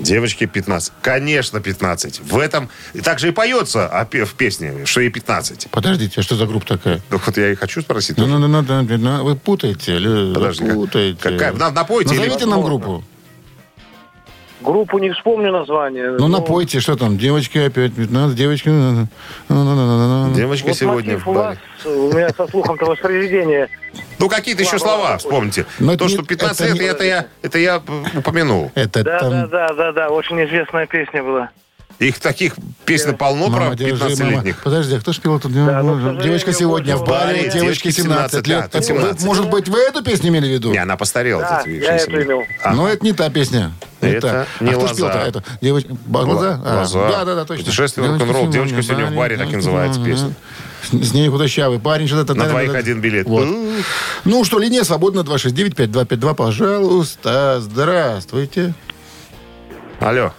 [0.00, 0.92] Девочки 15.
[1.02, 2.20] Конечно, 15.
[2.20, 5.68] В этом и также и поется пе- в песне, что ей 15.
[5.70, 7.00] Подождите, а что за группа такая?
[7.10, 8.16] Ну, вот я и хочу спросить.
[8.16, 9.98] Ну, ну, ну, ну, ну, ну, вы путаете,
[10.34, 11.18] Подожди, путаете.
[11.20, 11.52] какая?
[11.52, 13.04] На- напойте или- Назовите нам группу.
[14.60, 16.10] Группу не вспомню название.
[16.18, 18.68] Ну, напойте, что там, девочки опять 15, девочки...
[18.68, 19.06] ну,
[19.48, 20.34] ну, ну.
[20.34, 21.96] Девочка Вот сегодня в у вас, баре.
[21.96, 23.68] у меня со слухом-то воспроизведение.
[24.18, 25.64] Ну, какие-то еще Слова вспомните.
[25.78, 27.82] Но То, что не- 15 это это, не- это я, это я
[28.16, 28.70] упомянул.
[28.74, 29.30] Это Да, там...
[29.30, 31.50] да, да, да, да, очень известная песня была.
[32.00, 32.54] Их таких
[32.86, 34.36] песен полно Мама, про держи, 15-летних.
[34.36, 34.54] мама.
[34.64, 35.52] Подожди, а кто ж пел тут?
[35.52, 38.70] Да, ну, сожалению, девочка сегодня в баре, девочке девочке 17 лет.
[38.72, 39.22] 17, 17.
[39.26, 40.72] Может быть, вы эту песню имели в виду?
[40.72, 41.42] Не, она постарела.
[41.42, 42.22] Да, я очень эту сильно.
[42.22, 42.42] имел.
[42.64, 43.72] А, Но это не та песня.
[44.00, 44.96] Это не а кто ж «Лоза».
[44.96, 45.18] пел-то?
[45.18, 45.94] Это девочка...
[46.06, 46.60] Глаза?
[46.64, 47.10] А, «Глаза».
[47.10, 47.64] Да, да, да, точно.
[47.66, 48.48] «Путешествие в рок-н-ролл».
[48.48, 50.32] «Девочка сегодня в баре», так и называется песня.
[50.90, 52.08] С, с ней худощавый парень.
[52.08, 53.26] Что-то На двоих один билет.
[53.26, 53.46] Вот.
[54.24, 57.58] Ну что, линия свободна 269-5252, пожалуйста.
[57.60, 58.72] Здравствуйте.
[60.00, 60.32] Алло.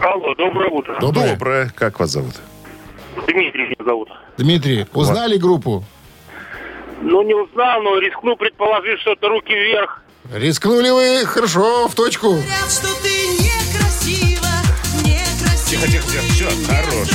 [0.00, 0.96] Алло, доброе утро.
[1.00, 1.30] Доброе.
[1.30, 1.72] Доброе.
[1.74, 2.34] Как вас зовут?
[3.26, 4.08] Дмитрий меня зовут.
[4.36, 5.84] Дмитрий, узнали группу?
[7.02, 10.02] Ну, не узнал, но рискну предположить, что это руки вверх.
[10.32, 12.30] Рискнули вы хорошо, в точку.
[12.30, 14.46] Говорят, что ты некрасива,
[15.02, 15.86] некрасива.
[15.86, 16.22] Тихо, тихо, тихо.
[16.32, 17.08] Всё, хорош.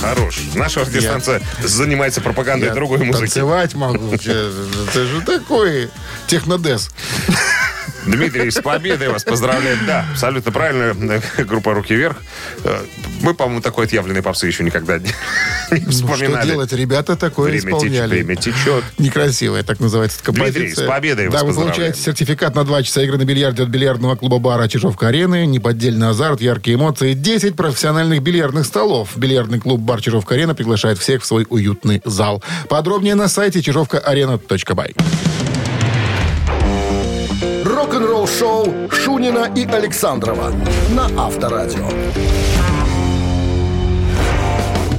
[0.00, 0.40] Хорош.
[0.54, 3.18] Наша радиостанция занимается пропагандой Я другой музыки.
[3.18, 4.12] танцевать могу.
[4.14, 5.90] Это же такой
[6.28, 6.90] технодес.
[8.06, 9.78] Дмитрий, с победой вас поздравляем.
[9.86, 11.20] Да, абсолютно правильно.
[11.38, 12.16] Группа «Руки вверх».
[12.64, 12.84] Э,
[13.22, 15.10] Мы, по-моему, такой отъявленной попсы еще никогда не
[15.70, 16.50] Ну, что вспоминали.
[16.50, 16.72] делать?
[16.72, 18.08] Ребята такое Время исполняли.
[18.08, 18.84] время течет.
[18.98, 20.62] Некрасивая, так называется композиция.
[20.66, 23.68] Дмитрий, с победой вас Да, вы получаете сертификат на два часа игры на бильярде от
[23.68, 29.10] бильярдного клуба бара Чижовка-арены, неподдельный азарт, яркие эмоции, 10 профессиональных бильярдных столов.
[29.16, 32.42] Бильярдный клуб бар Чижовка-арена приглашает всех в свой уютный зал.
[32.68, 34.94] Подробнее на сайте чижовкаарена.бай.
[38.26, 40.52] Шоу Шунина и Александрова
[40.90, 41.88] на Авторадио.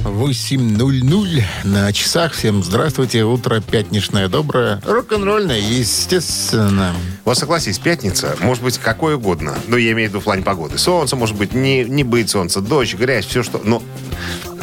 [0.04, 2.32] 8.00 на часах.
[2.32, 3.22] Всем здравствуйте.
[3.24, 6.92] Утро пятничное, доброе, рок-н-ролльное, естественно.
[7.24, 9.54] Вот согласись, пятница, может быть, какое угодно.
[9.68, 10.78] Ну, я имею в виду в плане погоды.
[10.78, 13.60] Солнце, может быть, не, не быть солнца, дождь, грязь, все что...
[13.62, 13.82] Но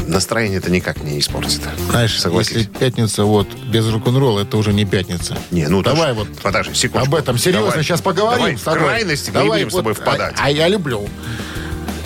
[0.08, 1.62] настроение это никак не испортит.
[1.90, 2.54] Знаешь, Согласись.
[2.56, 5.38] если пятница вот без рок-н-ролла, это уже не пятница.
[5.52, 7.16] Не, ну Давай вот Подожди, секундочку.
[7.16, 7.84] об этом серьезно Давай.
[7.84, 8.80] сейчас поговорим Давай с тобой.
[8.82, 10.36] крайности Давай будем с тобой вот, впадать.
[10.40, 11.08] А, а я люблю.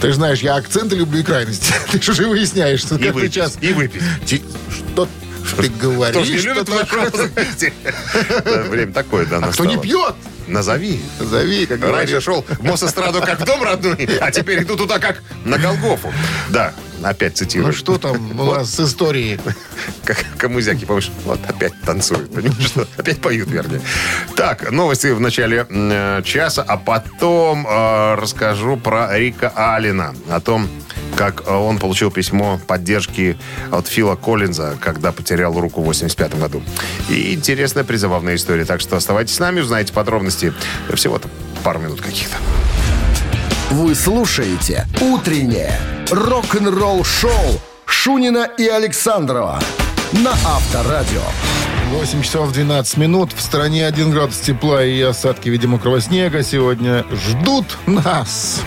[0.01, 1.73] Ты же знаешь, я акценты люблю и крайности.
[1.91, 3.57] Ты же уже выясняешь, что И каждый выпить, час...
[3.62, 4.01] и выпить.
[4.25, 5.07] Ти- Что
[5.57, 6.21] ты говоришь?
[6.21, 6.69] Кто не любит
[8.45, 10.15] Да, Время такое, да, А кто не пьет?
[10.47, 11.01] Назови.
[11.19, 15.21] Зови, как Раньше шел в Мосэстраду как в дом родной, а теперь иду туда как
[15.45, 16.12] на Голгофу.
[16.49, 17.67] Да, опять цитирую.
[17.67, 19.39] Ну что там у вас с историей?
[20.03, 22.88] Как камузяки, помнишь, вот опять танцуют, понимаешь, что?
[22.97, 23.81] Опять поют, вернее.
[24.35, 30.67] Так, новости в начале э, часа, а потом э, расскажу про Рика Алина, о том,
[31.15, 33.38] как э, он получил письмо поддержки
[33.71, 36.63] от Фила Коллинза, когда потерял руку в 85 году.
[37.09, 38.65] И интересная призабавная история.
[38.65, 40.53] Так что оставайтесь с нами, узнаете подробности.
[40.93, 41.29] Всего-то
[41.63, 42.38] пару минут каких-то.
[43.71, 45.79] Вы слушаете «Утреннее
[46.10, 49.60] рок-н-ролл-шоу» Шунина и Александрова
[50.12, 51.21] на Авторадио.
[51.91, 53.32] 8 часов 12 минут.
[53.32, 58.63] В стране 1 градус тепла и осадки в виде мокрого снега сегодня ждут нас.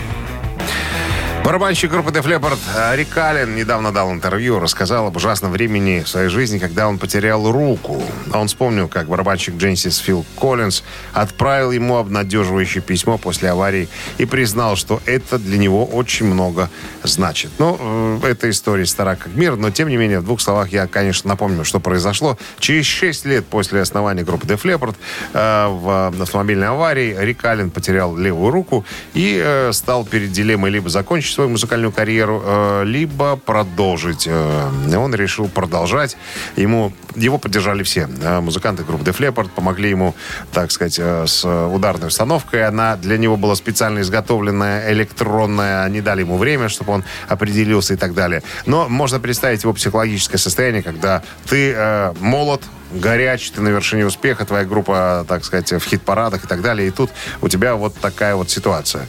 [1.44, 6.09] Барабанщик группы Def Leppard э, Рик Аллен недавно дал интервью, рассказал об ужасном времени в
[6.09, 8.00] своей жизни, когда он потерял руку.
[8.33, 14.76] Он вспомнил, как барабанщик Дженсис Фил Коллинз отправил ему обнадеживающее письмо после аварии и признал,
[14.76, 16.70] что это для него очень много
[17.02, 17.50] значит.
[17.59, 20.87] Ну, э, эта история стара как мир, но тем не менее, в двух словах я,
[20.87, 22.38] конечно, напомню, что произошло.
[22.61, 24.94] Через 6 лет после основания группы Def Leppard
[25.33, 31.32] э, в автомобильной аварии Рик Аллен потерял левую руку и стал перед дилеммой либо закончить
[31.33, 34.27] свою музыкальную карьеру, э, либо продолжить.
[34.27, 36.16] Э, он решил продолжать.
[36.57, 38.09] Ему, его поддержали все.
[38.23, 40.14] Э, музыканты группы Def Leppard помогли ему,
[40.53, 42.66] так сказать, с ударной установкой.
[42.66, 45.85] Она для него была специально изготовленная, электронная.
[45.85, 48.42] Они дали ему время, чтобы он определился и так далее.
[48.66, 52.62] Но можно представить его психологическое состояние, когда ты молод,
[52.94, 56.88] горячий, ты на вершине успеха, твоя группа, так сказать, в хит-парадах и так далее.
[56.88, 59.09] И тут у тебя вот такая вот ситуация.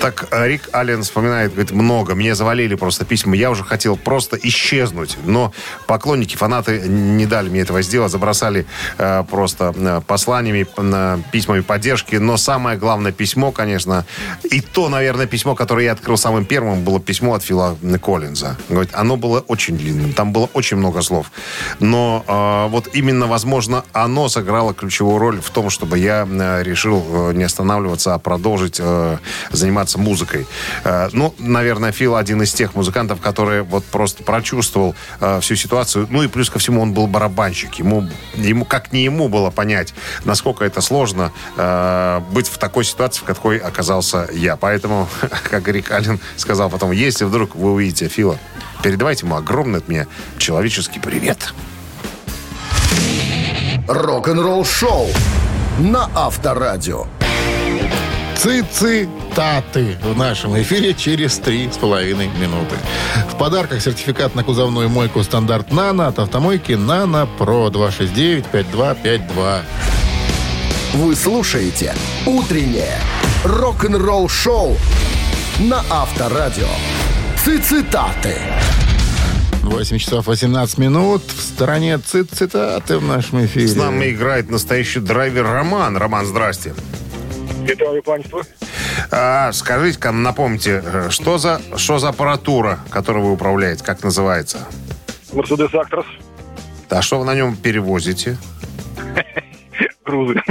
[0.00, 2.14] Так э, Рик Аллен вспоминает, говорит, много.
[2.14, 3.36] Мне завалили просто письма.
[3.36, 5.16] Я уже хотел просто исчезнуть.
[5.24, 5.52] Но
[5.86, 8.10] поклонники, фанаты не дали мне этого сделать.
[8.10, 8.66] Забросали
[8.98, 12.16] э, просто э, посланиями, э, письмами поддержки.
[12.16, 14.04] Но самое главное письмо, конечно,
[14.50, 18.56] и то, наверное, письмо, которое я открыл самым первым, было письмо от Фила Коллинза.
[18.68, 20.12] Говорит, оно было очень длинным.
[20.12, 21.30] Там было очень много слов.
[21.78, 27.04] Но э, вот именно, возможно, оно сыграло ключевую роль в том, чтобы я э, решил
[27.08, 29.18] э, не останавливаться, а продолжить э,
[29.50, 30.46] заниматься музыкой.
[30.84, 34.94] Э, ну, наверное, Фил один из тех музыкантов, который вот просто прочувствовал
[35.40, 36.06] всю ситуацию.
[36.10, 37.74] Ну и плюс ко всему он был барабанщик.
[37.74, 41.32] Ему, ему как не ему было понять, насколько это сложно
[42.32, 44.56] быть в такой ситуации, в какой оказался я.
[44.56, 45.08] Поэтому,
[45.50, 48.38] как Рик Аллен сказал потом, если вдруг вы увидите Фила,
[48.82, 50.06] передавайте ему огромный от меня
[50.38, 51.52] человеческий привет.
[53.88, 55.08] Рок-н-ролл шоу
[55.78, 57.06] на Авторадио.
[58.36, 62.74] Цитаты в нашем эфире через три с половиной минуты.
[63.30, 69.60] В подарках сертификат на кузовную мойку стандарт «Нано» от автомойки «Нано Про» 269-5252.
[70.94, 71.94] Вы слушаете
[72.26, 72.98] «Утреннее
[73.44, 74.76] рок-н-ролл шоу»
[75.60, 76.68] на Авторадио.
[77.44, 78.36] Цитаты.
[79.62, 81.22] 8 часов 18 минут.
[81.22, 83.68] В стороне цит цитаты в нашем эфире.
[83.68, 85.96] С нами играет настоящий драйвер Роман.
[85.96, 86.74] Роман, здрасте.
[88.04, 88.42] Панство.
[89.10, 94.66] А, скажите-ка, напомните, э, что за, что за аппаратура, которой вы управляете, как называется?
[95.32, 96.06] Мерседес Актрос.
[96.90, 98.36] А что вы на нем перевозите?
[100.12, 100.42] Грузы.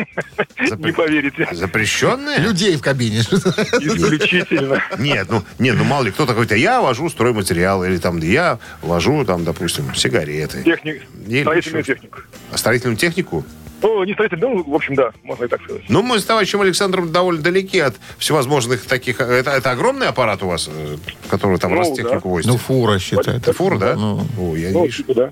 [0.59, 1.47] Запре- Не поверите.
[1.51, 2.39] Запрещенные?
[2.39, 3.19] Людей в кабине.
[3.19, 4.81] Исключительно.
[4.97, 9.23] Нет, ну, нет, ну мало ли, говорит, а я вожу стройматериал, или там, я вожу,
[9.25, 10.63] там, допустим, сигареты.
[10.63, 11.03] Техник.
[11.27, 12.19] Или Строительную еще технику.
[12.51, 13.45] А строительную технику?
[13.83, 15.83] Ну, не строительную, ну, в общем, да, можно и так сказать.
[15.89, 19.19] Ну, мы с товарищем Александром довольно далеки от всевозможных таких...
[19.19, 20.97] Это, это огромный аппарат у вас, э,
[21.29, 21.95] который там Ну, раз да.
[21.95, 22.51] технику возите?
[22.51, 23.41] Ну, фура считает.
[23.41, 23.95] Это фур, да?
[23.95, 24.97] Ну, О, я Ну, вижу.
[24.97, 25.31] типа, да.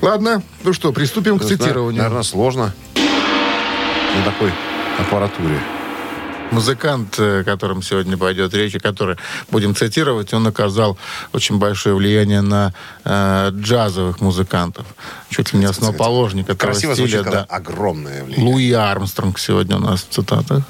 [0.00, 2.02] Ладно, ну что, приступим к цитированию.
[2.02, 2.74] Наверное, сложно
[4.18, 4.52] на такой
[4.98, 5.60] аппаратуре.
[6.50, 9.16] Музыкант, э, о котором сегодня пойдет речь, и который
[9.50, 10.96] будем цитировать, он оказал
[11.32, 12.72] очень большое влияние на
[13.04, 14.86] э, джазовых музыкантов.
[15.28, 17.08] Чуть ли не основоположник этого Красиво стиля.
[17.08, 17.46] звучит, да.
[17.48, 18.52] огромное влияние.
[18.52, 20.64] Луи Армстронг сегодня у нас в цитатах.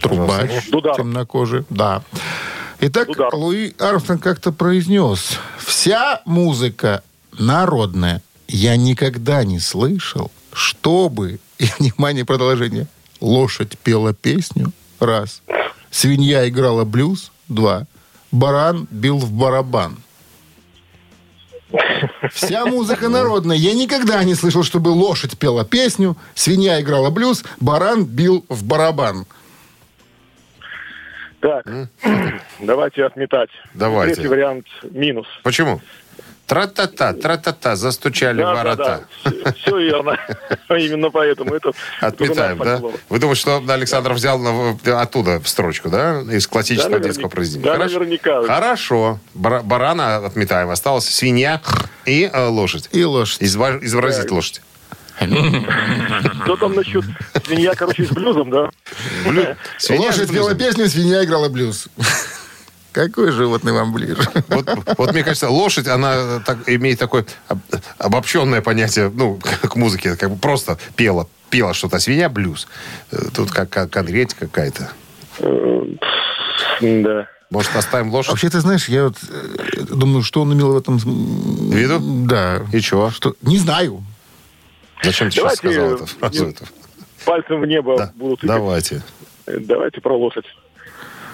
[0.00, 0.96] Трубач, Дудар.
[0.96, 1.64] темнокожий.
[1.70, 2.02] Да.
[2.80, 3.34] Итак, Дудар.
[3.34, 5.38] Луи Армстронг как-то произнес.
[5.58, 7.02] Вся музыка
[7.38, 8.20] народная.
[8.48, 12.86] Я никогда не слышал, чтобы, и, внимание, продолжение,
[13.20, 15.42] лошадь пела песню, раз,
[15.90, 17.86] свинья играла блюз, два,
[18.30, 19.96] баран бил в барабан.
[22.32, 23.56] Вся музыка народная.
[23.56, 29.26] Я никогда не слышал, чтобы лошадь пела песню, свинья играла блюз, баран бил в барабан.
[31.40, 31.66] Так,
[32.58, 33.50] давайте отметать.
[33.74, 34.14] Давайте.
[34.14, 35.26] Третий вариант минус.
[35.44, 35.80] Почему?
[36.48, 39.00] Тра-та-та, тра-та-та, застучали Да, да, ворота.
[39.24, 39.52] да.
[39.52, 40.18] Все верно.
[40.70, 41.72] Именно поэтому это...
[42.00, 42.80] Отметаем, да?
[43.10, 44.40] Вы думаете, что Александр взял
[44.86, 46.22] оттуда строчку, да?
[46.22, 47.70] Из классического Да, детского произведения.
[47.70, 48.42] Да, наверняка.
[48.44, 49.20] Хорошо.
[49.34, 50.70] Бара- барана отметаем.
[50.70, 51.60] Осталась свинья
[52.06, 52.88] и э, лошадь.
[52.92, 53.42] И лошадь.
[53.42, 54.62] Изобразить лошадь.
[56.44, 57.04] Что там насчет
[57.44, 58.70] свинья, короче, с блюзом, да?
[59.90, 61.88] Лошадь пела песню, свинья играла блюз.
[62.92, 64.22] Какой животный вам ближе?
[64.48, 67.58] Вот, вот мне кажется, лошадь, она так, имеет такое об-
[67.98, 72.66] обобщенное понятие, ну, к музыке, как бы просто пела, пела что-то, а свинья блюз.
[73.12, 74.90] Э, Тут как, как конкретика какая-то.
[76.80, 77.28] Да.
[77.50, 78.30] Может, оставим лошадь?
[78.32, 80.98] Вообще, ты знаешь, я вот э, думаю, что он имел в этом...
[80.98, 81.98] Виду?
[82.26, 82.62] Да.
[82.72, 83.10] И чего?
[83.10, 83.34] Что?
[83.42, 84.02] Не знаю.
[85.02, 86.54] Зачем ты сейчас Давайте, сказал э, эту фразу?
[87.24, 88.56] Пальцем в небо Да, будут тыкать.
[88.56, 89.02] давайте.
[89.46, 90.44] Э, Давайте про лошадь.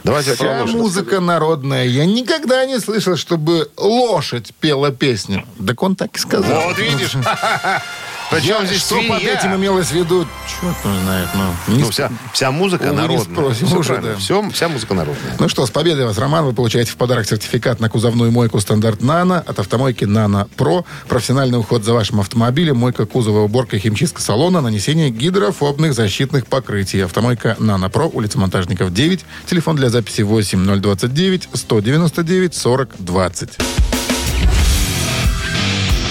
[0.05, 1.87] Давайте Вся музыка народная.
[1.87, 5.47] Я никогда не слышал, чтобы лошадь пела песню.
[5.67, 6.69] Так он так и сказал.
[6.69, 7.17] Вот видишь?
[8.31, 9.35] Причем здесь Что под свинья?
[9.39, 11.29] этим имелось в виду, черт его знает.
[11.35, 13.25] Ну, не Ну, сп- вся, вся музыка Увы, не народная.
[13.35, 14.17] спросим Всё уже, да.
[14.17, 15.37] Всё- вся музыка народная.
[15.39, 16.45] Ну что, с победой вас, Роман.
[16.45, 20.85] Вы получаете в подарок сертификат на кузовную мойку стандарт «Нано» от автомойки «Нано Про».
[21.09, 27.01] Профессиональный уход за вашим автомобилем, мойка кузова, уборка и химчистка салона, нанесение гидрофобных защитных покрытий.
[27.03, 29.25] Автомойка «Нано Про», улица Монтажников, 9.
[29.47, 33.59] Телефон для записи 8 029 199 40 20.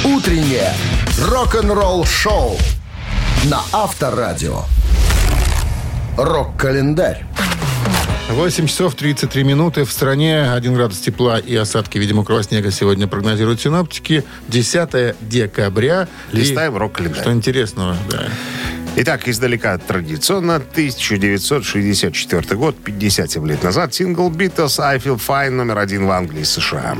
[0.05, 0.73] Утреннее
[1.17, 2.57] рок-н-ролл шоу
[3.45, 4.63] на Авторадио.
[6.17, 7.23] Рок-календарь.
[8.29, 9.85] 8 часов 33 минуты.
[9.85, 14.25] В стране 1 градус тепла и осадки, видимо, мокрого снега сегодня прогнозируют синоптики.
[14.49, 16.09] 10 декабря.
[16.33, 17.21] И Листаем рок-календарь.
[17.21, 18.25] Что интересного, да.
[18.97, 26.07] Итак, издалека традиционно 1964 год, 57 лет назад, сингл Beatles «I Feel Fine» номер один
[26.07, 26.97] в Англии и США.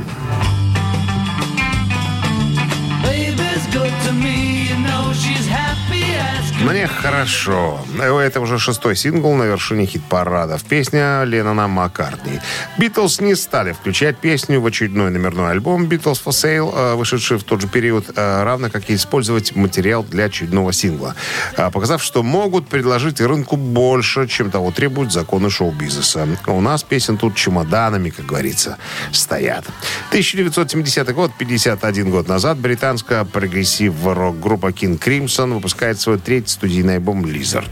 [6.64, 7.78] Мне хорошо.
[8.00, 10.64] Это уже шестой сингл на вершине хит-парадов.
[10.64, 12.40] Песня Леннона Маккартни.
[12.78, 17.44] Битлз не стали включать песню в очередной номерной альбом Beatles for Sale, э, вышедший в
[17.44, 21.14] тот же период, э, равно как и использовать материал для очередного сингла,
[21.58, 26.26] э, показав, что могут предложить рынку больше, чем того требуют законы шоу-бизнеса.
[26.46, 28.78] У нас песен тут чемоданами, как говорится,
[29.12, 29.66] стоят.
[30.08, 37.68] 1970 год, 51 год назад, британская прогрессив-рок-группа King Crimson выпускает свой третий студийный альбом «Lizard».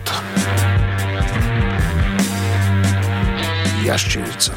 [3.85, 4.53] Ящерица.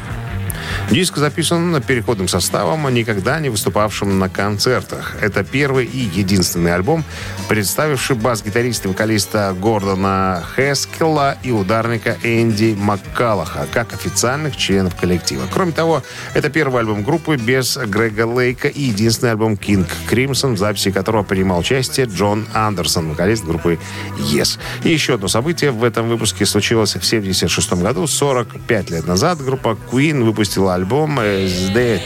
[0.90, 5.16] Диск записан переходным составом, никогда не выступавшим на концертах.
[5.20, 7.04] Это первый и единственный альбом,
[7.48, 15.42] представивший бас-гитариста и вокалиста Гордона Хескела и ударника Энди Маккалаха как официальных членов коллектива.
[15.52, 20.58] Кроме того, это первый альбом группы без Грега Лейка и единственный альбом King Crimson, в
[20.58, 23.78] записи которого принимал участие Джон Андерсон, вокалист группы
[24.18, 24.58] Yes.
[24.84, 28.06] И еще одно событие в этом выпуске случилось в 1976 году.
[28.06, 32.00] 45 лет назад группа Queen выпустила альбом э, «The Dead».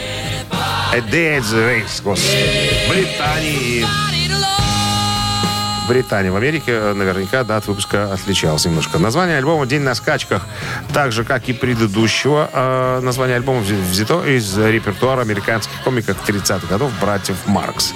[0.93, 2.23] A Dead's Race, господи.
[2.87, 3.85] В Британии.
[5.91, 6.31] Британии.
[6.31, 9.01] В Америке э, наверняка да, от выпуска отличался немножко.
[9.01, 10.47] Название альбома «День на скачках»,
[10.95, 16.69] так же, как и предыдущего э, название альбома вз- взято из репертуара американских комиков 30-х
[16.69, 17.93] годов «Братьев Маркс».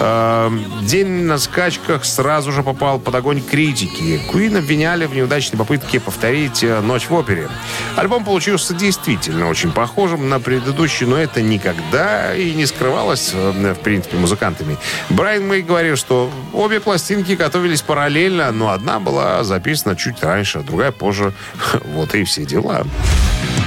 [0.00, 0.50] Э,
[0.82, 4.20] «День на скачках» сразу же попал под огонь критики.
[4.32, 7.48] Куин обвиняли в неудачной попытке повторить э, «Ночь в опере».
[7.94, 13.80] Альбом получился действительно очень похожим на предыдущий, но это никогда и не скрывалось, э, в
[13.84, 14.76] принципе, музыкантами.
[15.08, 20.62] Брайан Мэй говорил, что обе пластинки готовились параллельно, но одна была записана чуть раньше, а
[20.62, 21.32] другая позже.
[21.84, 22.86] Вот и все дела.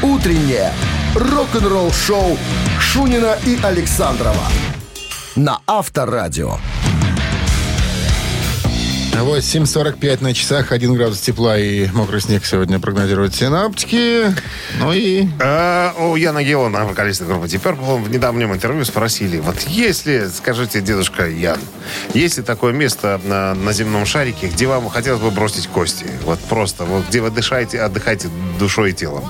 [0.02, 0.72] Утреннее
[1.16, 2.38] рок-н-ролл-шоу
[2.80, 4.48] Шунина и Александрова
[5.36, 6.58] на Авторадио.
[9.24, 14.34] 8.45 на часах, 1 градус тепла и мокрый снег сегодня прогнозируют синоптики.
[14.80, 19.60] Ну и А, у Яна Геллана, вокалиста группы Deep Purple, в недавнем интервью спросили, вот
[19.68, 21.60] если, скажите, дедушка Ян,
[22.14, 26.08] есть ли такое место на, на земном шарике, где вам хотелось бы бросить кости?
[26.24, 28.30] Вот просто, вот где вы дышаете, отдыхаете
[28.60, 29.24] душой и телом?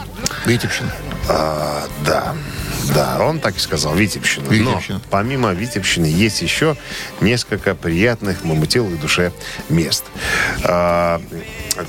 [0.46, 0.92] Витебщина.
[1.28, 2.34] А, да.
[2.94, 4.48] Да, он так и сказал, Витебщина.
[4.50, 4.98] Витебщина.
[4.98, 6.76] Но помимо Витебщины есть еще
[7.22, 9.32] несколько приятных моему телу и душе
[9.70, 10.04] мест.
[10.64, 11.22] А,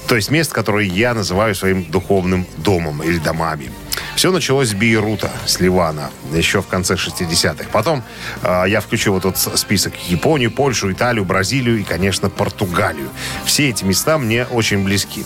[0.08, 3.70] то есть мест, которые я называю своим духовным домом или домами.
[4.16, 7.64] Все началось с Бейрута, с Ливана, еще в конце 60-х.
[7.72, 8.02] Потом
[8.42, 13.08] а, я включил вот этот список Японию, Польшу, Италию, Бразилию и, конечно, Португалию.
[13.44, 15.24] Все эти места мне очень близки.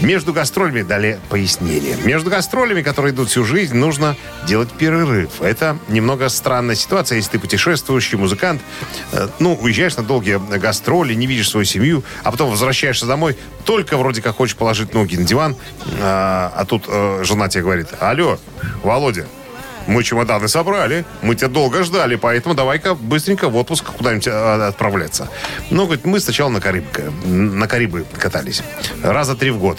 [0.00, 1.96] Между гастролями дали пояснение.
[2.04, 4.16] Между гастролями, которые идут всю жизнь, нужно
[4.46, 5.40] делать перерыв.
[5.40, 8.60] Это немного странная ситуация, если ты путешествующий музыкант,
[9.12, 13.96] э, ну, уезжаешь на долгие гастроли, не видишь свою семью, а потом возвращаешься домой, только
[13.96, 15.56] вроде как хочешь положить ноги на диван,
[16.00, 18.23] а, а тут э, жена тебе говорит, алло,
[18.82, 19.26] Володя,
[19.86, 25.28] мы чемоданы собрали, мы тебя долго ждали, поэтому давай-ка быстренько в отпуск куда-нибудь э, отправляться.
[25.70, 28.62] Ну, говорит, мы сначала на Карибы, на Карибы катались.
[29.02, 29.78] Раза три в год.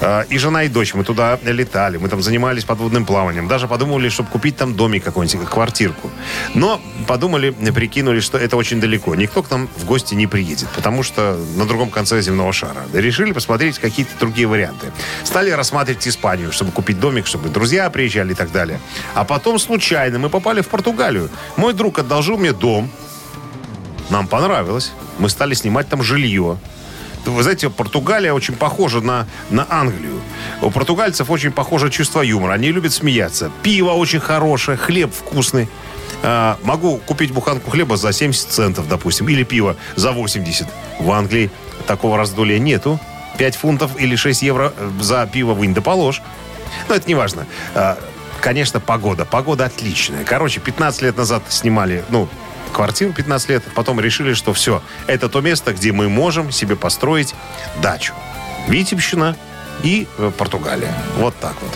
[0.00, 3.48] Э, И жена, и дочь, мы туда летали, мы там занимались подводным плаванием.
[3.48, 6.10] Даже подумали, чтобы купить там домик какой-нибудь, квартирку.
[6.54, 9.14] Но подумали, прикинули, что это очень далеко.
[9.14, 12.84] Никто к нам в гости не приедет, потому что на другом конце земного шара.
[12.92, 14.92] Решили посмотреть какие-то другие варианты.
[15.24, 18.80] Стали рассматривать Испанию, чтобы купить домик, чтобы друзья приезжали и так далее.
[19.14, 21.30] А потом случайно мы попали в Португалию.
[21.56, 22.90] Мой друг одолжил мне дом.
[24.10, 24.92] Нам понравилось.
[25.18, 26.58] Мы стали снимать там жилье.
[27.24, 30.20] Вы знаете, Португалия очень похожа на, на Англию.
[30.62, 32.52] У португальцев очень похоже чувство юмора.
[32.52, 33.50] Они любят смеяться.
[33.62, 35.68] Пиво очень хорошее, хлеб вкусный.
[36.22, 40.66] А, могу купить буханку хлеба за 70 центов, допустим, или пиво за 80.
[41.00, 41.50] В Англии
[41.86, 43.00] такого раздолья нету.
[43.38, 46.22] 5 фунтов или 6 евро э, за пиво вынь да положь.
[46.88, 47.46] Но это не важно.
[47.74, 47.98] А,
[48.44, 49.24] Конечно, погода.
[49.24, 50.22] Погода отличная.
[50.22, 52.28] Короче, 15 лет назад снимали, ну,
[52.74, 57.34] квартиру 15 лет, потом решили, что все, это то место, где мы можем себе построить
[57.82, 58.12] дачу.
[58.68, 59.36] Витебщина
[59.82, 60.94] и э, Португалия.
[61.18, 61.70] Вот так вот.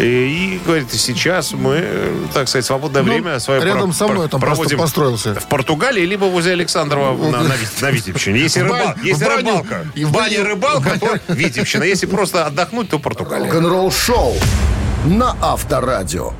[0.00, 4.28] И, и, говорит, сейчас мы, э, так сказать, свободное Ну, время свое рядом со мной
[4.28, 5.34] там просто проводим построился.
[5.36, 8.40] в Португалии, либо возле Александрова на, на, Вит- на Витебщине.
[8.40, 11.84] Если, рыба- если баню- рыбалка, и в бане рыбалка, то Витебщина.
[11.84, 13.44] Если просто отдохнуть, то Португалия.
[13.46, 14.34] Рок-н-ролл шоу
[15.06, 16.32] на Авторадио.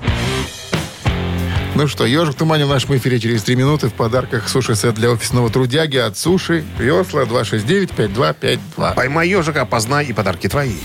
[1.77, 5.11] Ну что, ежик в тумане в нашем эфире через три минуты в подарках суши-сет для
[5.11, 6.65] офисного трудяги от суши.
[6.79, 8.95] Весла 269-5252.
[8.95, 10.79] Поймай ежика, опознай и подарки твои.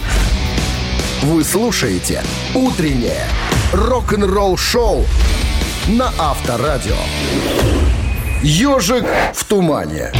[1.21, 2.21] Вы слушаете
[2.53, 3.25] «Утреннее
[3.71, 5.05] рок-н-ролл-шоу»
[5.87, 6.97] на Авторадио.
[8.43, 10.11] «Ежик в тумане».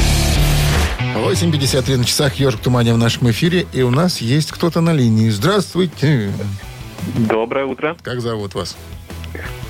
[1.00, 3.68] 8.53 на часах ежик в тумане в нашем эфире.
[3.74, 5.32] И у нас есть кто-то на линии.
[5.32, 6.32] Здравствуйте.
[7.18, 7.98] Доброе утро.
[8.04, 8.78] Как зовут вас?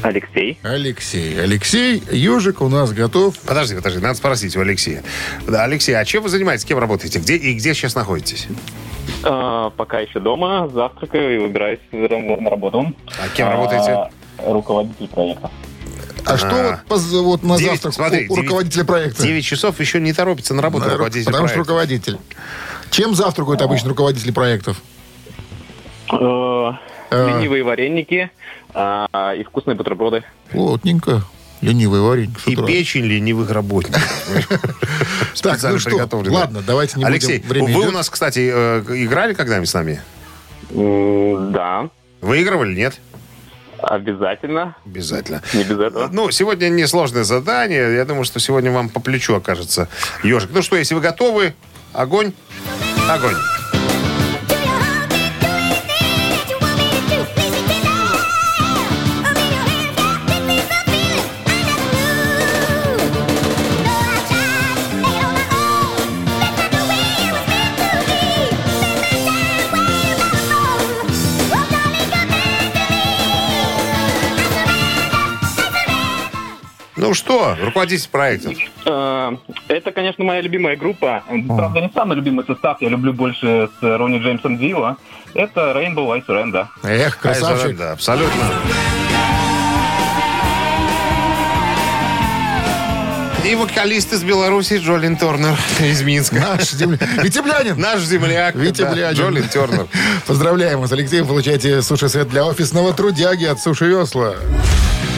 [0.02, 0.58] Алексей.
[0.64, 1.40] Алексей.
[1.42, 3.38] Алексей, ежик у нас готов.
[3.40, 5.04] Подожди, подожди, надо спросить у Алексея.
[5.48, 7.20] Да, Алексей, а чем вы занимаетесь, кем работаете?
[7.20, 8.48] Где и где сейчас находитесь?
[9.24, 12.94] А, пока еще дома, завтракаю и выбираюсь на работу.
[13.24, 13.92] А кем работаете?
[13.92, 14.10] А,
[14.46, 15.52] руководитель проекта.
[16.26, 19.24] А, что вот, вот на Девять- завтрак смотри, у руководителя проекта?
[19.24, 21.72] 9 часов еще не торопится на работу Да, руководитель Потому что проекта.
[21.74, 22.18] руководитель.
[22.92, 24.82] Чем завтракают обычно руководители проектов?
[27.12, 27.28] А.
[27.28, 28.32] Ленивые вареники
[28.74, 30.24] а, и вкусные бутерброды.
[30.50, 31.24] Плотненько.
[31.60, 32.34] Ленивый варенье.
[32.44, 34.02] с И печень ленивых работников.
[35.42, 37.66] Так, Специально ну что, ладно, давайте не Алексей, будем...
[37.66, 40.02] Время вы у нас, кстати, э, играли когда-нибудь с нами?
[40.70, 41.90] Да,
[42.22, 43.00] Выигрывали, нет?
[43.82, 44.76] обязательно.
[44.86, 45.42] Обязательно.
[45.54, 46.10] Не без этого.
[46.12, 47.96] Ну, сегодня несложное задание.
[47.96, 49.90] Я думаю, что сегодня вам по плечу окажется
[50.24, 50.52] ежик.
[50.54, 51.54] Ну что, если вы готовы,
[51.94, 52.34] огонь.
[53.10, 53.36] Огонь.
[77.12, 78.54] Ну что, руководитель проекта.
[78.86, 79.36] Э,
[79.68, 81.22] Это, конечно, моя любимая группа.
[81.46, 82.78] Правда, не самый любимый состав.
[82.80, 84.96] Я люблю больше с Ронни Джеймсом Дио.
[85.34, 86.68] Это Rainbow Ice Renda.
[86.84, 87.76] Эх, красавчик.
[87.76, 88.42] Да, абсолютно.
[93.44, 96.36] И вокалист из Беларуси Джолин Торнер из Минска.
[96.36, 96.98] Наш земля...
[97.22, 97.78] Витеблянин.
[97.78, 98.56] Наш земляк.
[98.56, 99.12] Витя да.
[99.12, 99.88] Джолин Тернер.
[100.28, 101.20] Поздравляем вас, Алексей.
[101.20, 104.36] Вы получаете суши-сет для офисного трудяги от Суши Весла.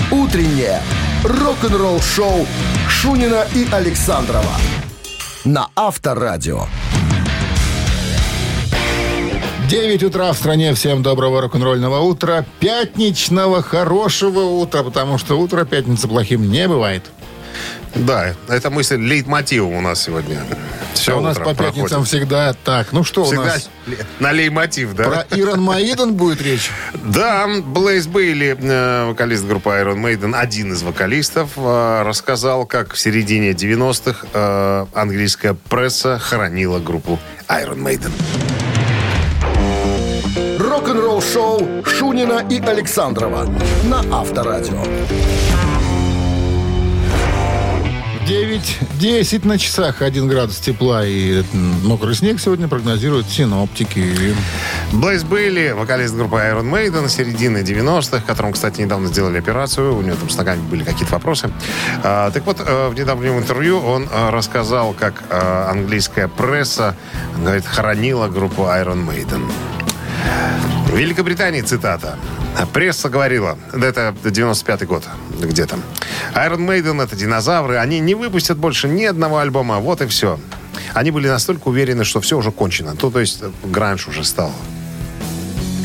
[0.09, 0.81] «Утреннее
[1.23, 2.45] рок-н-ролл-шоу»
[2.89, 4.57] Шунина и Александрова
[5.45, 6.65] на Авторадио.
[9.69, 10.73] 9 утра в стране.
[10.73, 12.45] Всем доброго рок-н-ролльного утра.
[12.59, 17.03] Пятничного хорошего утра, потому что утро пятницы плохим не бывает.
[17.95, 20.41] Да, это мысль лейтмотивом у нас сегодня.
[20.93, 22.91] Все А у нас по пятницам всегда так.
[22.91, 23.69] Ну что Всегда у нас?
[24.19, 25.03] на лейтмотив, да?
[25.03, 26.71] Про Ирон Маиден будет речь?
[26.93, 32.99] Да, Блейз Бейли, э, вокалист группы Iron Maiden, один из вокалистов, э, рассказал, как в
[32.99, 38.11] середине 90-х э, английская пресса хоронила группу Iron Maiden.
[40.59, 43.47] Рок-н-ролл-шоу Шунина и Александрова
[43.83, 44.83] на Авторадио.
[48.27, 51.43] 9-10 на часах, 1 градус тепла и
[51.83, 54.33] мокрый снег сегодня прогнозируют синоптики.
[54.93, 60.15] Блейз Бейли, вокалист группы Iron Maiden, середины 90-х, которому, кстати, недавно сделали операцию, у него
[60.15, 61.51] там с ногами были какие-то вопросы.
[62.01, 66.95] А, так вот, э, в недавнем интервью он э, рассказал, как э, английская пресса,
[67.37, 69.51] говорит, хоронила группу Iron Maiden.
[70.87, 72.17] В Великобритании цитата.
[72.73, 75.03] Пресса говорила, это 95-й год
[75.41, 75.77] где-то.
[76.35, 80.39] Iron Maiden это динозавры, они не выпустят больше ни одного альбома, вот и все.
[80.93, 82.95] Они были настолько уверены, что все уже кончено.
[82.95, 84.51] То, то есть гранж уже стал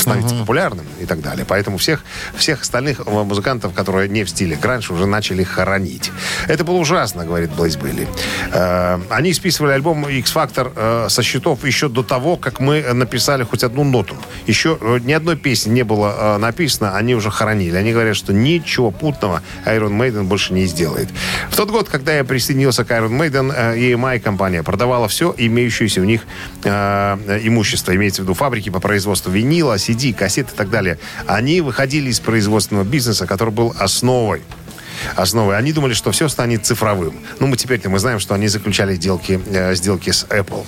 [0.08, 1.44] становиться популярным и так далее.
[1.48, 2.04] Поэтому всех,
[2.34, 6.10] всех остальных э, музыкантов, которые не в стиле гранж, уже начали хоронить.
[6.46, 8.08] Это было ужасно, говорит Блейз Билли.
[8.52, 13.44] Э, они списывали альбом X-Factor э, со счетов еще до того, как мы э, написали
[13.44, 14.16] хоть одну ноту.
[14.46, 17.76] Еще э, ни одной песни не было э, написано, они уже хоронили.
[17.76, 21.08] Они говорят, что ничего путного Iron Maiden больше не сделает.
[21.50, 26.00] В тот год, когда я присоединился к Iron Maiden, э, EMI компания продавала все имеющееся
[26.00, 26.22] у них
[26.64, 30.98] э, имущество, имеется в виду фабрики по производству винила, CD, кассет и так далее.
[31.26, 34.42] Они выходили из производственного бизнеса, который был основой
[35.16, 35.56] основой.
[35.56, 37.14] Они думали, что все станет цифровым.
[37.40, 40.64] Ну, мы теперь-то мы знаем, что они заключали сделки, э, сделки с Apple.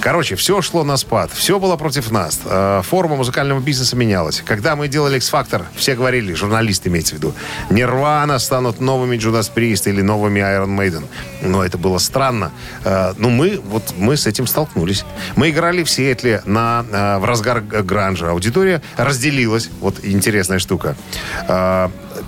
[0.00, 1.30] Короче, все шло на спад.
[1.32, 2.40] Все было против нас.
[2.44, 4.42] Э, форма музыкального бизнеса менялась.
[4.44, 7.34] Когда мы делали X-Factor, все говорили, журналисты имеется в виду,
[7.70, 11.04] Нирвана станут новыми Judas Priest или новыми Iron Maiden.
[11.42, 12.52] Но это было странно.
[12.84, 15.04] Э, ну, мы, вот, мы с этим столкнулись.
[15.36, 18.30] Мы играли в Сиэтле на, в разгар гранжа.
[18.30, 19.70] Аудитория разделилась.
[19.80, 20.96] Вот интересная штука.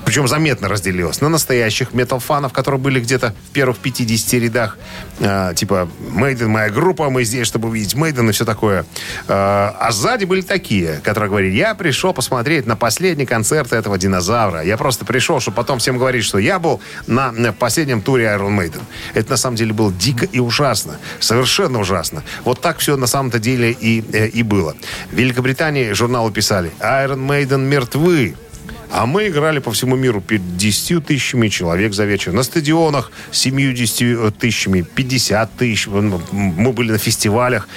[0.05, 1.21] Причем заметно разделилась.
[1.21, 4.79] На настоящих метал-фанов, которые были где-то в первых 50 рядах.
[5.21, 8.83] Э, типа, Мейден моя группа, мы здесь, чтобы увидеть Мейден и все такое.
[9.29, 14.63] Э, а сзади были такие, которые говорили, я пришел посмотреть на последний концерт этого динозавра.
[14.63, 18.57] Я просто пришел, чтобы потом всем говорить, что я был на, на последнем туре Iron
[18.59, 18.83] Maiden.
[19.15, 20.99] Это на самом деле было дико и ужасно.
[21.21, 22.23] Совершенно ужасно.
[22.45, 24.75] Вот так все на самом-то деле и, э, и было.
[25.11, 28.35] В Великобритании журналы писали, Iron Maiden мертвы.
[28.91, 32.33] А мы играли по всему миру перед 10 тысячами человек за вечер.
[32.33, 35.87] На стадионах 70 тысячами, 50 тысяч.
[35.87, 37.69] Мы были на фестивалях.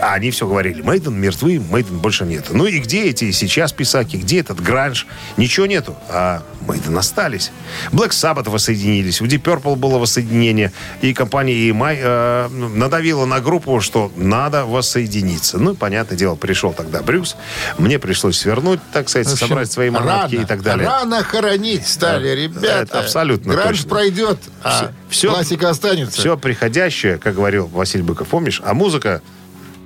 [0.00, 2.46] А, они все говорили, Мейден мертвы, Мейден больше нет.
[2.50, 5.06] Ну и где эти сейчас писаки, где этот гранж?
[5.36, 7.50] Ничего нету, а Мейден остались.
[7.90, 13.80] Black Sabbath воссоединились, у Deep Purple было воссоединение, и компания EMI э, надавила на группу,
[13.80, 15.58] что надо воссоединиться.
[15.58, 17.36] Ну, понятное дело, пришел тогда Брюс,
[17.78, 20.86] мне пришлось свернуть, так сказать, общем, собрать свои манатки и так далее.
[20.88, 22.66] Рано хоронить стали, Да, ребята.
[22.82, 23.88] это абсолютно Гранж точно.
[23.90, 26.18] пройдет, а Всё- классика останется.
[26.20, 28.60] Все приходящее, как говорил Василий Быков, помнишь?
[28.64, 29.22] А музыка,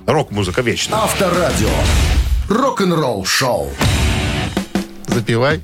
[0.07, 0.99] рок-музыка вечная.
[0.99, 1.69] Авторадио.
[2.49, 3.69] Рок-н-ролл шоу.
[5.07, 5.61] Запивай.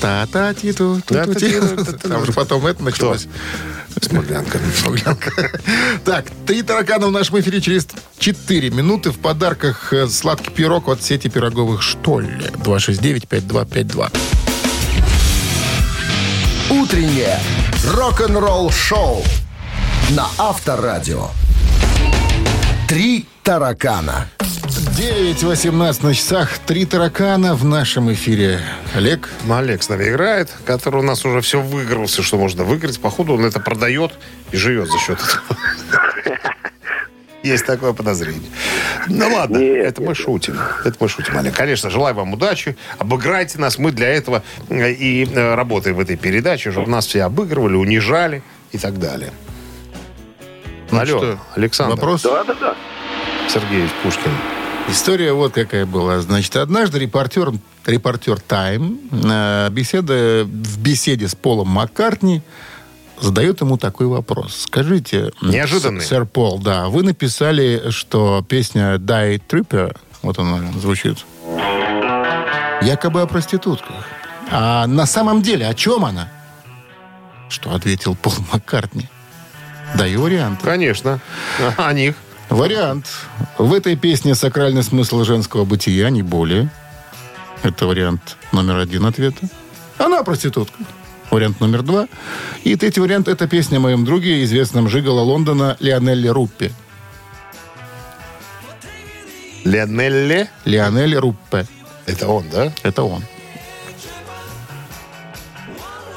[0.00, 1.60] та та ти ту ту ту ти
[2.08, 3.28] Там же потом это началось.
[4.02, 4.58] Смуглянка.
[6.04, 7.86] Так, три таракана в нашем эфире через
[8.18, 9.10] 4 минуты.
[9.10, 12.50] В подарках э, сладкий пирог от сети пироговых «Штолле».
[12.64, 14.10] 269-5252.
[16.70, 17.38] Утреннее
[17.92, 19.22] рок-н-ролл шоу
[20.10, 21.28] на Авторадио.
[22.94, 24.28] Три таракана.
[24.38, 26.60] 9.18 на часах.
[26.60, 28.60] Три таракана в нашем эфире.
[28.94, 33.00] Олег, Олег с нами играет, который у нас уже все выиграл, все, что можно выиграть.
[33.00, 34.12] Походу, он это продает
[34.52, 35.58] и живет за счет этого.
[37.42, 38.48] Есть такое подозрение.
[39.08, 40.56] Ну ладно, Нет, это мы шутим.
[40.84, 41.52] Это мы шутим, Олег.
[41.52, 42.76] Конечно, желаю вам удачи.
[42.98, 43.76] Обыграйте нас.
[43.76, 48.44] Мы для этого э, и э, работаем в этой передаче, чтобы нас все обыгрывали, унижали
[48.70, 49.32] и так далее.
[50.94, 52.22] Ну Алло, что, Александр вопрос?
[52.22, 52.74] Да-да-да.
[53.48, 54.30] Сергеевич Пушкин.
[54.88, 56.20] История вот какая была.
[56.20, 57.52] Значит, однажды репортер,
[57.84, 62.42] репортер Time э, беседа, в беседе с Полом Маккартни
[63.20, 64.66] задает ему такой вопрос.
[64.68, 66.02] Скажите, Неожиданный.
[66.02, 71.24] сэр Пол, да, вы написали, что песня «Die Tripper», вот она звучит,
[72.82, 73.96] якобы о проститутках.
[74.50, 76.28] А на самом деле о чем она?
[77.48, 79.08] Что ответил Пол Маккартни?
[79.96, 80.60] Даю вариант.
[80.62, 81.20] Конечно.
[81.76, 82.16] О них.
[82.50, 83.06] Вариант.
[83.58, 86.68] В этой песне сакральный смысл женского бытия, не более.
[87.62, 89.48] Это вариант номер один ответа.
[89.98, 90.76] Она проститутка.
[91.30, 92.08] Вариант номер два.
[92.62, 96.72] И третий вариант– это песня о моем друге, известном жигало Лондона Лионелле Руппе.
[99.64, 100.50] Леонелле.
[100.64, 101.66] Лионель Руппе.
[102.06, 102.72] Это он, да?
[102.82, 103.22] Это он.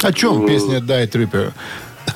[0.01, 1.53] О чем песня «Дай Трипер»?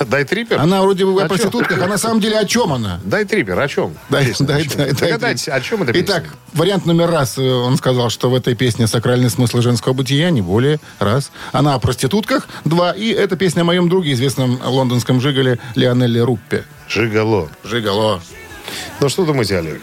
[0.09, 0.59] Дай трипер?
[0.59, 1.27] Она вроде бы о О чем?
[1.29, 2.99] проститутках, а на самом деле о чем она?
[3.03, 3.95] Дай трипер, о чем?
[4.09, 4.77] Дай, Песня, дай, о чем?
[4.77, 5.57] дай, дай, Догадайтесь, дай.
[5.57, 6.05] о чем это песня?
[6.05, 6.23] Итак,
[6.53, 7.37] вариант номер раз.
[7.37, 10.79] э, Он сказал, что в этой песне сакральный смысл женского бытия, не более.
[10.99, 11.31] Раз.
[11.51, 12.47] Она о проститутках.
[12.65, 12.91] Два.
[12.91, 16.65] И эта песня о моем друге, известном лондонском жигале Лионелле Руппе.
[16.87, 17.49] Жигало.
[17.63, 18.21] Жигало.
[18.99, 19.81] Ну, что думаете, Олег?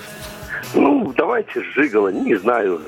[0.75, 2.81] Ну, давайте Жигало, не знаю.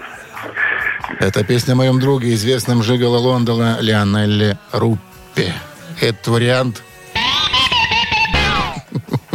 [1.19, 5.53] Это песня о моем друге, известном жигале Лондона Лионелле Руппе.
[6.01, 6.83] Этот вариант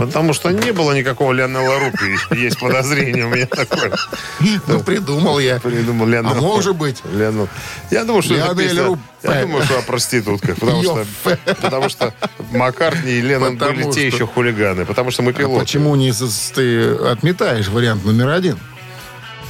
[0.07, 2.17] Потому что не было никакого Леонела Рупи.
[2.35, 3.91] Есть подозрение у меня такое.
[4.67, 5.59] ну, придумал я.
[5.59, 6.35] Придумал А Леонел.
[6.35, 7.01] может быть.
[7.05, 7.47] Леонел.
[7.91, 8.97] Я думаю, что это песня...
[9.23, 10.57] Я думаю, что о проститутках.
[10.57, 11.39] Потому что, Ёф.
[11.61, 12.13] потому что
[12.51, 14.85] Маккартни и Леннон были те еще хулиганы.
[14.85, 15.61] Потому что мы А пилоты.
[15.61, 18.57] почему не ты отметаешь вариант номер один?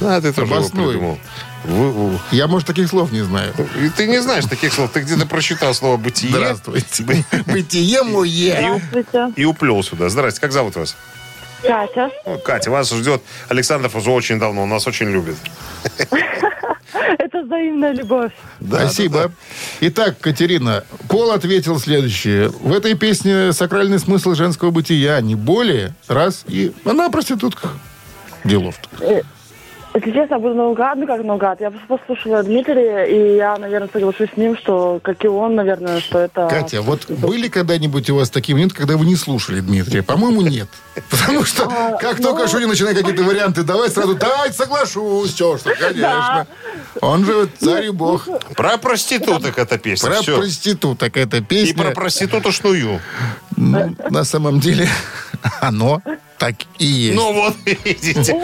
[0.00, 1.18] А, ты тоже его придумал.
[1.64, 3.52] Вы- Я, может, таких слов не знаю.
[3.82, 4.90] И ты не знаешь таких слов.
[4.92, 7.04] Ты где-то прочитал слово «бытие» Здравствуйте.
[7.46, 8.78] Бытие мое.
[8.90, 9.32] Здравствуйте.
[9.36, 10.08] и уплел сюда.
[10.08, 10.96] Здрасте, как зовут вас?
[11.62, 12.10] Катя.
[12.24, 14.62] Ну, Катя, вас ждет Александров уже очень давно.
[14.62, 15.36] Он нас очень любит.
[17.18, 18.32] Это взаимная любовь.
[18.64, 19.32] Спасибо.
[19.80, 22.48] Итак, Катерина, Пол ответил следующее.
[22.48, 25.94] В этой песне сакральный смысл женского бытия, не более.
[26.08, 26.44] Раз.
[26.46, 27.76] И она о проститутках.
[28.44, 29.24] Делов-то.
[29.96, 31.58] Если честно, буду наугад, ну как наугад.
[31.62, 36.00] Я просто послушала Дмитрия, и я, наверное, соглашусь с ним, что, как и он, наверное,
[36.00, 36.48] что это...
[36.50, 40.02] Катя, вот были когда-нибудь у вас такие моменты, когда вы не слушали Дмитрия?
[40.02, 40.68] По-моему, нет.
[41.10, 41.64] Потому что
[41.98, 46.46] как только Шунин начинает какие-то варианты давать, сразу давай, соглашусь, что, что, конечно.
[47.00, 48.28] Он же царь и бог.
[48.54, 50.10] Про проституток эта песня.
[50.10, 51.84] Про проституток эта И песня.
[51.84, 53.00] про проститутошную.
[53.56, 54.88] Ну, на самом деле,
[55.62, 56.02] оно
[56.38, 57.16] так и есть.
[57.16, 58.34] Ну вот, видите.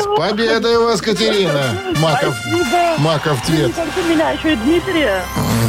[0.00, 1.80] С победой вас, Катерина!
[2.00, 2.98] Маков, Спасибо.
[2.98, 3.74] Маков Не цвет.
[3.74, 5.22] только меня, еще и Дмитрия.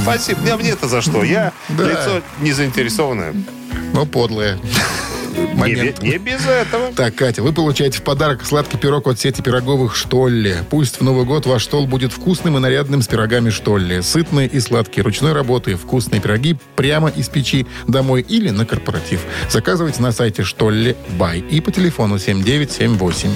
[0.03, 0.41] Спасибо.
[0.41, 1.23] Мне, мне-то за что?
[1.23, 1.84] Я Да.
[1.84, 3.34] лицо не заинтересованное.
[3.93, 4.57] Ну, подлые.
[5.38, 5.99] Не, Момент.
[6.01, 6.93] бе- не без этого.
[6.93, 10.63] Так, Катя, вы получаете в подарок сладкий пирог от сети пироговых «Штолле».
[10.69, 14.01] Пусть в Новый год ваш стол будет вкусным и нарядным с пирогами «Штолле».
[14.01, 19.21] Сытные и сладкие, ручной работы, вкусные пироги прямо из печи домой или на корпоратив.
[19.49, 23.36] Заказывайте на сайте «Штолле Бай» и по телефону 7978.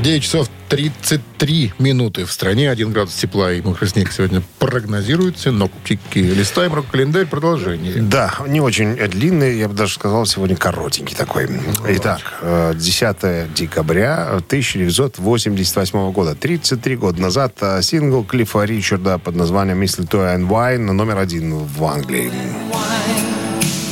[0.00, 6.18] 9 часов 33 минуты в стране, 1 градус тепла и мокрый снег сегодня прогнозируют синоптики.
[6.18, 7.94] Листаем рок-календарь, продолжение.
[8.00, 11.48] Да, не очень длинный, я бы даже сказал, сегодня коротенький такой.
[11.88, 19.82] Итак, э, 10 декабря 1988 года, 33 года назад, э, сингл Клиффа Ричарда под названием
[19.82, 22.30] «Mistletoe and Wine» номер один в Англии.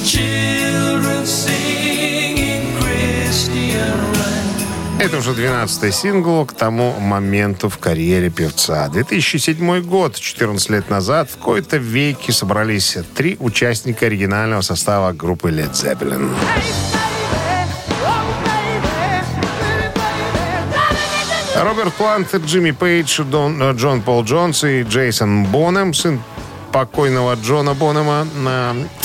[0.04, 1.67] Children singing
[4.98, 8.88] Это уже 12-й сингл к тому моменту в карьере певца.
[8.88, 15.72] 2007 год, 14 лет назад, в кои-то веке собрались три участника оригинального состава группы Led
[15.72, 16.28] Zeppelin.
[21.56, 26.20] Роберт Плант, Джимми Пейдж, Дон- э, Джон Пол Джонс и Джейсон Бонем, сын
[26.72, 28.26] покойного Джона Бонема,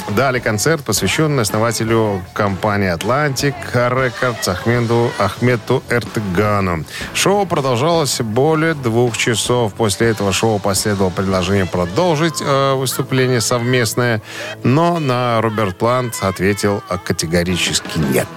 [0.10, 6.86] дали концерт, посвященный основателю компании «Atlantic Records» Ахмеду, Ахмету Эртегюну.
[7.14, 9.74] Шоу продолжалось более двух часов.
[9.74, 14.22] После этого шоу последовало предложение продолжить э, выступление совместное,
[14.64, 18.28] но на Роберт Плант ответил э, категорически нет.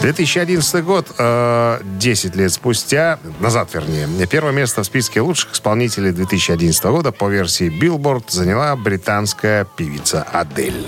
[0.00, 6.84] 2011 год, э, 10 лет спустя, назад вернее, первое место в списке лучших исполнителей 2011
[6.84, 10.86] года по версии Billboard заняла британская певица Адель.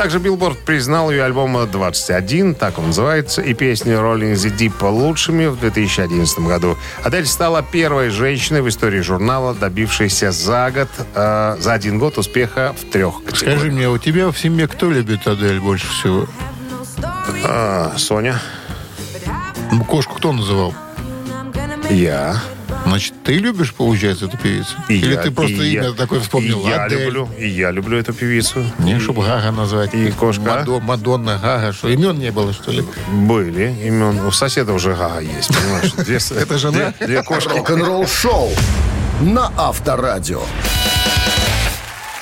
[0.00, 4.82] Также Билборд признал ее альбом «21», так он называется, и песню «Rolling in the Deep»
[4.90, 6.78] лучшими в 2011 году.
[7.04, 12.74] Адель стала первой женщиной в истории журнала, добившейся за год, э, за один год успеха
[12.80, 13.58] в трех категориях.
[13.58, 16.26] Скажи мне, у тебя в семье кто любит Адель больше всего?
[17.44, 18.40] А, Соня,
[19.70, 20.72] Ну, Кошку кто называл?
[21.90, 22.40] я.
[22.86, 24.74] Значит, ты любишь, получается, эту певицу?
[24.88, 25.92] И Или я, ты просто имя я.
[25.92, 26.60] такое вспомнил?
[26.64, 27.04] И я Адель.
[27.04, 28.64] люблю, и я люблю эту певицу.
[28.78, 29.94] Не, чтобы Гага назвать.
[29.94, 30.42] И кошка.
[30.42, 31.72] Мадо- Мадонна, Гага.
[31.72, 32.84] Что, имен не было, что ли?
[33.12, 34.20] Были имен.
[34.26, 35.92] У соседа уже Гага есть, понимаешь?
[35.92, 36.92] Две, Это жена?
[36.98, 37.48] Две, две кошки.
[37.56, 38.50] Рок-н-ролл-шоу
[39.20, 40.42] на Авторадио.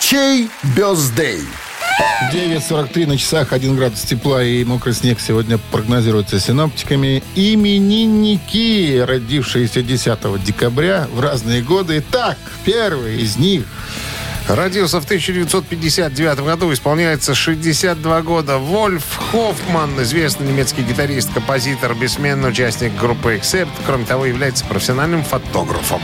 [0.01, 1.43] Чей бездей?
[2.33, 7.23] 9.43 на часах, 1 градус тепла и мокрый снег сегодня прогнозируется синоптиками.
[7.35, 12.03] Именинники, родившиеся 10 декабря в разные годы.
[12.11, 13.65] Так, первый из них
[14.49, 18.57] Родился в 1959 году, исполняется 62 года.
[18.57, 23.69] Вольф Хоффман, известный немецкий гитарист, композитор, бессменный участник группы Accept.
[23.85, 26.01] Кроме того, является профессиональным фотографом.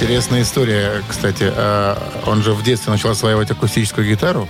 [0.00, 1.44] Интересная история, кстати.
[1.54, 4.48] А, Он же в детстве начал осваивать акустическую гитару,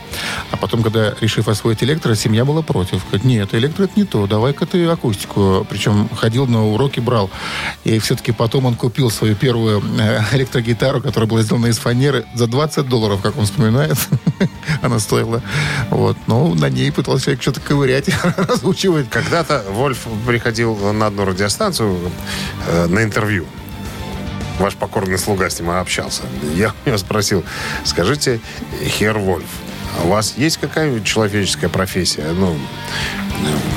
[0.53, 3.05] а потом, когда, решив освоить электро, семья была против.
[3.07, 5.67] Говорит, нет, электро это не то, давай-ка ты акустику.
[5.69, 7.31] Причем ходил на уроки, брал.
[7.83, 12.47] И все-таки потом он купил свою первую э, электрогитару, которая была сделана из фанеры, за
[12.47, 13.97] 20 долларов, как он вспоминает.
[14.83, 15.43] Она стоила.
[15.91, 16.17] Вот.
[16.29, 19.11] Но на ней пытался человек что-то ковырять, разучивать.
[19.11, 21.99] Когда-то Вольф приходил на одну радиостанцию
[22.69, 23.47] э, на интервью.
[24.61, 26.23] Ваш покорный слуга с ним общался.
[26.55, 27.43] Я у него спросил,
[27.85, 28.41] скажите,
[28.83, 29.49] Хер Вольф,
[29.99, 32.27] а у вас есть какая-нибудь человеческая профессия?
[32.33, 32.59] Ну,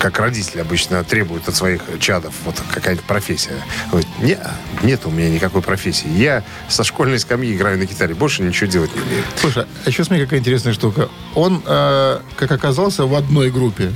[0.01, 3.55] как родители обычно требуют от своих чадов, вот какая-нибудь профессия.
[3.89, 4.45] Говорит, нет,
[4.83, 6.09] нет у меня никакой профессии.
[6.09, 9.23] Я со школьной скамьи играю на гитаре, больше ничего делать не умею.
[9.39, 11.07] Слушай, а еще смотри, какая интересная штука.
[11.33, 13.93] Он, э, как оказался, в одной группе.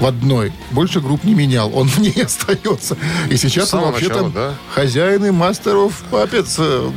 [0.00, 0.52] В одной.
[0.70, 1.76] Больше групп не менял.
[1.76, 2.96] Он в ней остается.
[3.30, 4.54] И сейчас он вообще начала, там да.
[4.74, 6.90] хозяин и мастер of puppets э,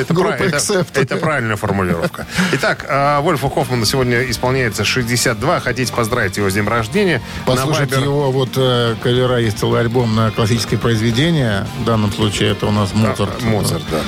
[0.00, 0.86] Это, группы прав- это- Accept.
[0.94, 2.26] это правильная формулировка.
[2.52, 5.60] Итак, а, Вольфу Хоффману сегодня исполняется 62.
[5.60, 7.22] Хотите поздравить его с днем рождения?
[7.46, 11.66] Послушать На Viber- его вот э, кавера, есть целый альбом на классическое произведение.
[11.80, 13.30] В данном случае это у нас Моцарт.
[13.40, 14.00] Да, Моцарт, да.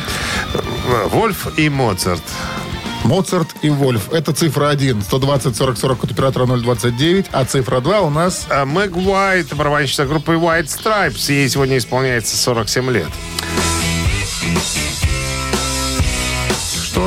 [1.09, 2.23] Вольф и Моцарт.
[3.05, 4.13] Моцарт и Вольф.
[4.13, 5.03] Это цифра 1.
[5.03, 7.27] 120 40 40 от оператора 029.
[7.33, 8.47] А цифра 2 у нас...
[8.49, 11.33] А Мэг Уайт, барабанщица группы White Stripes.
[11.33, 13.09] Ей сегодня исполняется 47 лет.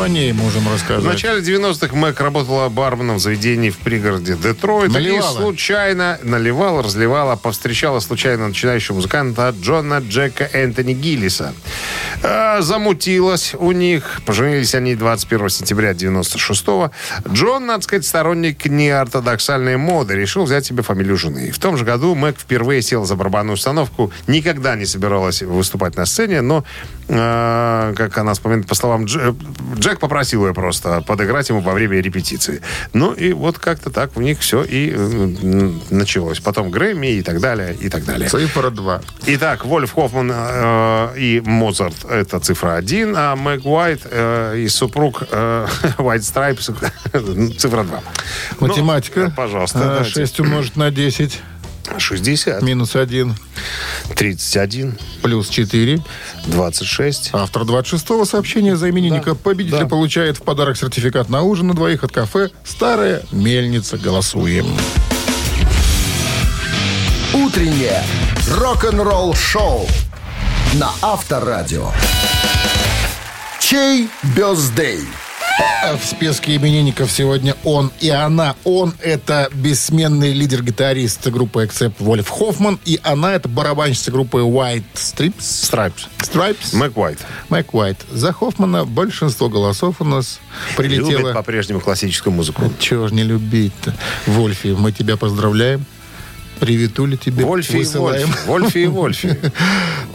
[0.07, 1.03] О ней можем рассказать?
[1.03, 4.93] В начале 90-х Мэг работала барменом в заведении в пригороде Детройта.
[4.93, 5.33] Наливала.
[5.33, 11.53] И случайно наливала, разливала, повстречала случайно начинающего музыканта Джона Джека Энтони Гиллиса.
[12.23, 14.21] А, замутилась у них.
[14.25, 16.91] Поженились они 21 сентября 96-го.
[17.29, 20.15] Джон, надо сказать, сторонник неортодоксальной моды.
[20.15, 21.51] Решил взять себе фамилию жены.
[21.51, 24.13] В том же году Мэг впервые села за барабанную установку.
[24.25, 26.63] Никогда не собиралась выступать на сцене, но,
[27.07, 29.35] как она вспоминает, по словам Дж-
[29.79, 32.61] Джек попросил ее просто подыграть ему во время репетиции.
[32.93, 36.39] Ну и вот как-то так у них все и э, началось.
[36.39, 38.29] Потом Грэмми и так далее, и так далее.
[38.29, 39.01] Цифра 2.
[39.27, 45.23] Итак, Вольф Хоффман э, и Моцарт– это цифра один, а Мэг Уайт э, и супруг
[45.31, 46.75] э, White Stripes–
[47.57, 48.01] цифра два.
[48.59, 49.25] Математика.
[49.25, 49.79] Ну, пожалуйста.
[49.79, 50.11] А, давайте.
[50.11, 51.41] 6 умножить на 10.
[51.97, 53.35] 60, Минус 1.
[54.15, 56.01] 31, Плюс 4.
[56.45, 57.29] 26.
[57.33, 59.87] Автор 26-го сообщения за именинника победителя да.
[59.87, 63.97] получает в подарок сертификат на ужин на двоих от кафе «Старая мельница».
[63.97, 64.65] Голосуем.
[67.33, 68.03] Утреннее
[68.49, 69.87] рок-н-ролл-шоу
[70.73, 71.91] на Авторадио.
[73.59, 75.01] Чей бездей?
[75.95, 78.55] В списке именинников сегодня он и она.
[78.63, 85.33] Он— это бессменный лидер-гитарист группы Accept Вольф Хоффман, и она— это барабанщица группы White Stripes.
[85.39, 86.07] Stripes.
[86.19, 86.75] Stripes.
[86.75, 87.19] Мэг Уайт.
[87.49, 87.97] Мэг Уайт.
[88.11, 90.39] За Хоффмана большинство голосов у нас
[90.77, 91.33] Любит прилетело.
[91.33, 92.71] по-прежнему классическую музыку.
[92.79, 93.93] Чего ж не любить-то?
[94.25, 95.85] Вольфи, мы тебя поздравляем.
[96.59, 97.45] Приветули тебе.
[97.45, 98.27] Вольфи высылаем.
[98.27, 98.47] и Вольфи.
[98.47, 99.37] Вольфи и Вольфи.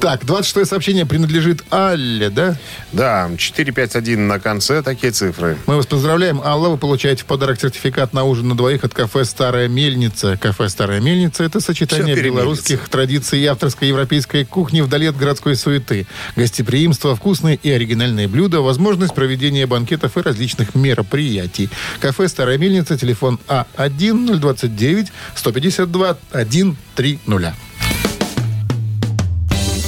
[0.02, 2.56] Так, 26 сообщение принадлежит Алле, да?
[2.90, 5.56] Да, 451 на конце, такие цифры.
[5.66, 6.40] Мы вас поздравляем.
[6.42, 10.36] Алла, вы получаете в подарок сертификат на ужин на двоих от кафе «Старая мельница».
[10.36, 16.08] Кафе «Старая мельница»— это сочетание белорусских традиций и авторской европейской кухни вдали от городской суеты.
[16.34, 21.70] Гостеприимство, вкусные и оригинальные блюда, возможность проведения банкетов и различных мероприятий.
[22.00, 27.52] Кафе «Старая мельница», телефон А1-029-152 1-3-0.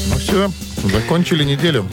[0.08, 0.50] Ну все,
[0.92, 1.86] закончили неделю.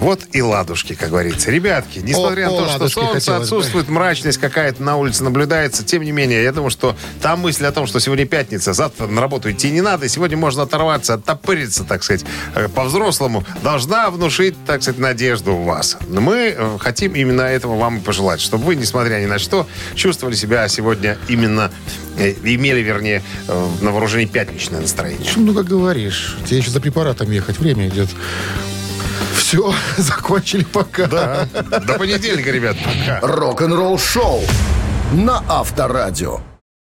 [0.00, 1.50] Вот и ладушки, как говорится.
[1.50, 5.84] Ребятки, несмотря О, на о, то, что ладушки солнце отсутствует, мрачность какая-то на улице наблюдается,
[5.84, 9.20] тем не менее, я думаю, что та мысль о том, что сегодня пятница, завтра на
[9.20, 12.24] работу идти не надо, и сегодня можно оторваться, оттопыриться, так сказать,
[12.54, 15.96] э, по-взрослому, должна внушить, так сказать, надежду в вас.
[16.08, 19.66] Но Мы э, хотим именно этого вам и пожелать, чтобы вы, несмотря ни на что,
[19.94, 21.70] чувствовали себя сегодня именно,
[22.18, 23.22] э, имели, вернее,
[23.80, 25.28] на вооружении пятничное настроение.
[25.28, 26.36] Что много говоришь?
[26.46, 28.08] Тебе еще за препаратом ехать, время идет.
[29.46, 31.06] Все, закончили пока.
[31.06, 31.46] Да.
[31.86, 32.76] До понедельника, ребят.
[32.84, 33.20] Пока.
[33.20, 34.42] Рок-н-ролл-шоу
[35.12, 36.40] на Авторадио.